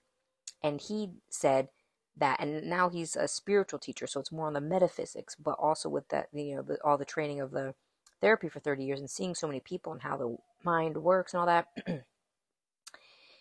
And 0.62 0.80
he 0.80 1.10
said 1.28 1.68
that 2.16 2.40
and 2.40 2.64
now 2.70 2.88
he's 2.88 3.16
a 3.16 3.26
spiritual 3.26 3.78
teacher 3.80 4.06
so 4.06 4.20
it's 4.20 4.30
more 4.30 4.46
on 4.46 4.52
the 4.52 4.60
metaphysics 4.60 5.34
but 5.34 5.56
also 5.58 5.88
with 5.88 6.08
that 6.10 6.28
you 6.32 6.54
know 6.54 6.62
the, 6.62 6.78
all 6.84 6.96
the 6.96 7.04
training 7.04 7.40
of 7.40 7.50
the 7.50 7.74
therapy 8.20 8.48
for 8.48 8.60
30 8.60 8.84
years 8.84 9.00
and 9.00 9.10
seeing 9.10 9.34
so 9.34 9.48
many 9.48 9.58
people 9.58 9.92
and 9.92 10.02
how 10.02 10.16
the 10.16 10.36
mind 10.62 10.96
works 10.96 11.34
and 11.34 11.40
all 11.40 11.46
that. 11.46 11.66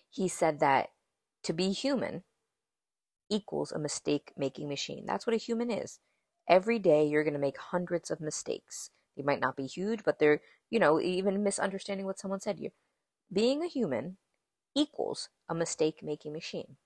He 0.09 0.27
said 0.27 0.59
that 0.59 0.91
to 1.41 1.53
be 1.53 1.71
human 1.71 2.21
equals 3.33 3.71
a 3.71 3.79
mistake 3.79 4.31
making 4.37 4.69
machine. 4.69 5.05
That's 5.07 5.25
what 5.25 5.33
a 5.33 5.37
human 5.37 5.71
is. 5.71 5.99
Every 6.47 6.77
day 6.77 7.07
you're 7.07 7.23
going 7.23 7.33
to 7.33 7.39
make 7.39 7.57
hundreds 7.57 8.11
of 8.11 8.21
mistakes. 8.21 8.91
They 9.17 9.23
might 9.23 9.41
not 9.41 9.55
be 9.55 9.65
huge 9.65 10.03
but 10.03 10.19
they're 10.19 10.41
you 10.69 10.79
know 10.79 10.99
even 11.01 11.43
misunderstanding 11.43 12.05
what 12.05 12.19
someone 12.19 12.39
said 12.41 12.59
you. 12.59 12.71
Being 13.31 13.63
a 13.63 13.67
human 13.67 14.17
equals 14.75 15.29
a 15.49 15.55
mistake 15.55 16.01
making 16.03 16.33
machine. 16.33 16.77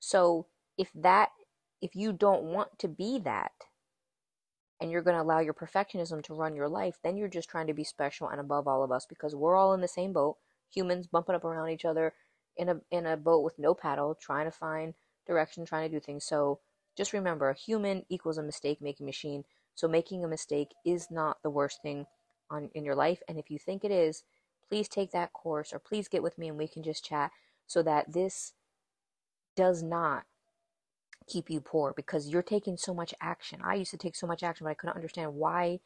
So 0.00 0.46
if 0.76 0.90
that 0.94 1.30
if 1.82 1.94
you 1.94 2.12
don't 2.12 2.44
want 2.44 2.78
to 2.78 2.88
be 2.88 3.18
that 3.20 3.52
and 4.80 4.90
you're 4.90 5.02
going 5.02 5.16
to 5.16 5.22
allow 5.22 5.40
your 5.40 5.54
perfectionism 5.54 6.22
to 6.24 6.34
run 6.34 6.54
your 6.54 6.68
life, 6.68 6.98
then 7.02 7.16
you're 7.16 7.28
just 7.28 7.48
trying 7.48 7.66
to 7.66 7.74
be 7.74 7.84
special 7.84 8.28
and 8.28 8.40
above 8.40 8.66
all 8.66 8.82
of 8.82 8.92
us 8.92 9.06
because 9.06 9.34
we're 9.34 9.56
all 9.56 9.74
in 9.74 9.80
the 9.80 9.88
same 9.88 10.12
boat, 10.12 10.36
humans 10.72 11.06
bumping 11.06 11.34
up 11.34 11.44
around 11.44 11.70
each 11.70 11.84
other 11.84 12.14
in 12.56 12.68
a 12.68 12.80
in 12.90 13.06
a 13.06 13.16
boat 13.16 13.42
with 13.44 13.58
no 13.58 13.74
paddle, 13.74 14.16
trying 14.20 14.46
to 14.46 14.50
find 14.50 14.94
direction, 15.28 15.64
trying 15.64 15.88
to 15.88 15.96
do 15.96 16.00
things. 16.00 16.24
So 16.24 16.58
just 16.96 17.12
remember, 17.12 17.48
a 17.48 17.54
human 17.54 18.04
equals 18.08 18.38
a 18.38 18.42
mistake 18.42 18.80
making 18.80 19.06
machine. 19.06 19.44
So 19.76 19.86
making 19.86 20.24
a 20.24 20.28
mistake 20.28 20.74
is 20.84 21.08
not 21.08 21.38
the 21.42 21.50
worst 21.50 21.80
thing 21.82 22.06
on 22.50 22.70
in 22.74 22.84
your 22.84 22.96
life, 22.96 23.22
and 23.28 23.38
if 23.38 23.50
you 23.50 23.58
think 23.58 23.84
it 23.84 23.92
is, 23.92 24.24
please 24.68 24.88
take 24.88 25.12
that 25.12 25.32
course 25.32 25.72
or 25.72 25.78
please 25.78 26.08
get 26.08 26.22
with 26.22 26.36
me 26.38 26.48
and 26.48 26.58
we 26.58 26.66
can 26.66 26.82
just 26.82 27.04
chat 27.04 27.30
so 27.66 27.82
that 27.82 28.12
this 28.12 28.54
does 29.54 29.82
not 29.82 30.24
keep 31.28 31.50
you 31.50 31.60
poor 31.60 31.92
because 31.94 32.28
you're 32.28 32.42
taking 32.42 32.76
so 32.76 32.94
much 32.94 33.14
action. 33.20 33.60
I 33.62 33.74
used 33.74 33.90
to 33.90 33.96
take 33.98 34.16
so 34.16 34.26
much 34.26 34.42
action, 34.42 34.64
but 34.64 34.70
I 34.70 34.74
couldn't 34.74 34.96
understand 34.96 35.34
why 35.34 35.80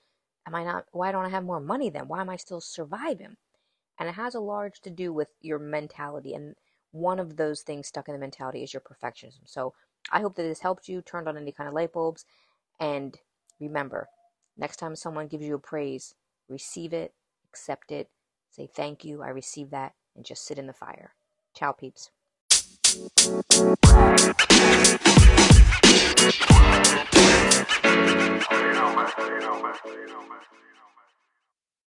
am 0.47 0.55
I 0.55 0.65
not 0.65 0.87
why 0.93 1.13
don't 1.13 1.25
I 1.27 1.31
have 1.31 1.45
more 1.45 1.61
money 1.61 1.91
then? 1.91 2.09
Why 2.09 2.21
am 2.21 2.31
I 2.31 2.37
still 2.37 2.61
surviving? 2.61 3.37
And 3.99 4.09
it 4.09 4.15
has 4.15 4.35
a 4.35 4.41
large 4.41 4.81
to 4.81 4.91
do 4.91 5.13
with 5.13 5.29
your 5.41 5.59
mentality 5.59 6.35
and 6.35 6.55
one 6.93 7.19
of 7.19 7.37
those 7.37 7.63
things 7.63 7.89
stuck 7.89 8.09
in 8.09 8.15
the 8.15 8.21
mentality 8.21 8.63
is 8.63 8.73
your 8.73 8.83
perfectionism. 8.83 9.41
So 9.47 9.75
I 10.11 10.21
hope 10.21 10.37
that 10.37 10.43
this 10.43 10.61
helped 10.61 10.89
you, 10.89 11.03
turned 11.03 11.27
on 11.27 11.37
any 11.37 11.53
kind 11.53 11.69
of 11.69 11.75
light 11.75 11.93
bulbs, 11.93 12.25
and 12.79 13.19
remember, 13.59 14.09
next 14.57 14.77
time 14.77 14.95
someone 14.95 15.27
gives 15.27 15.45
you 15.45 15.55
a 15.55 15.59
praise, 15.59 16.15
receive 16.49 16.93
it, 16.93 17.15
accept 17.49 17.91
it, 17.91 18.09
say 18.51 18.69
thank 18.73 19.05
you, 19.05 19.23
I 19.23 19.29
received 19.29 19.71
that, 19.71 19.95
and 20.15 20.25
just 20.25 20.47
sit 20.47 20.59
in 20.59 20.67
the 20.67 20.73
fire. 20.73 21.15
Ciao, 21.55 21.73
peeps. 21.73 22.11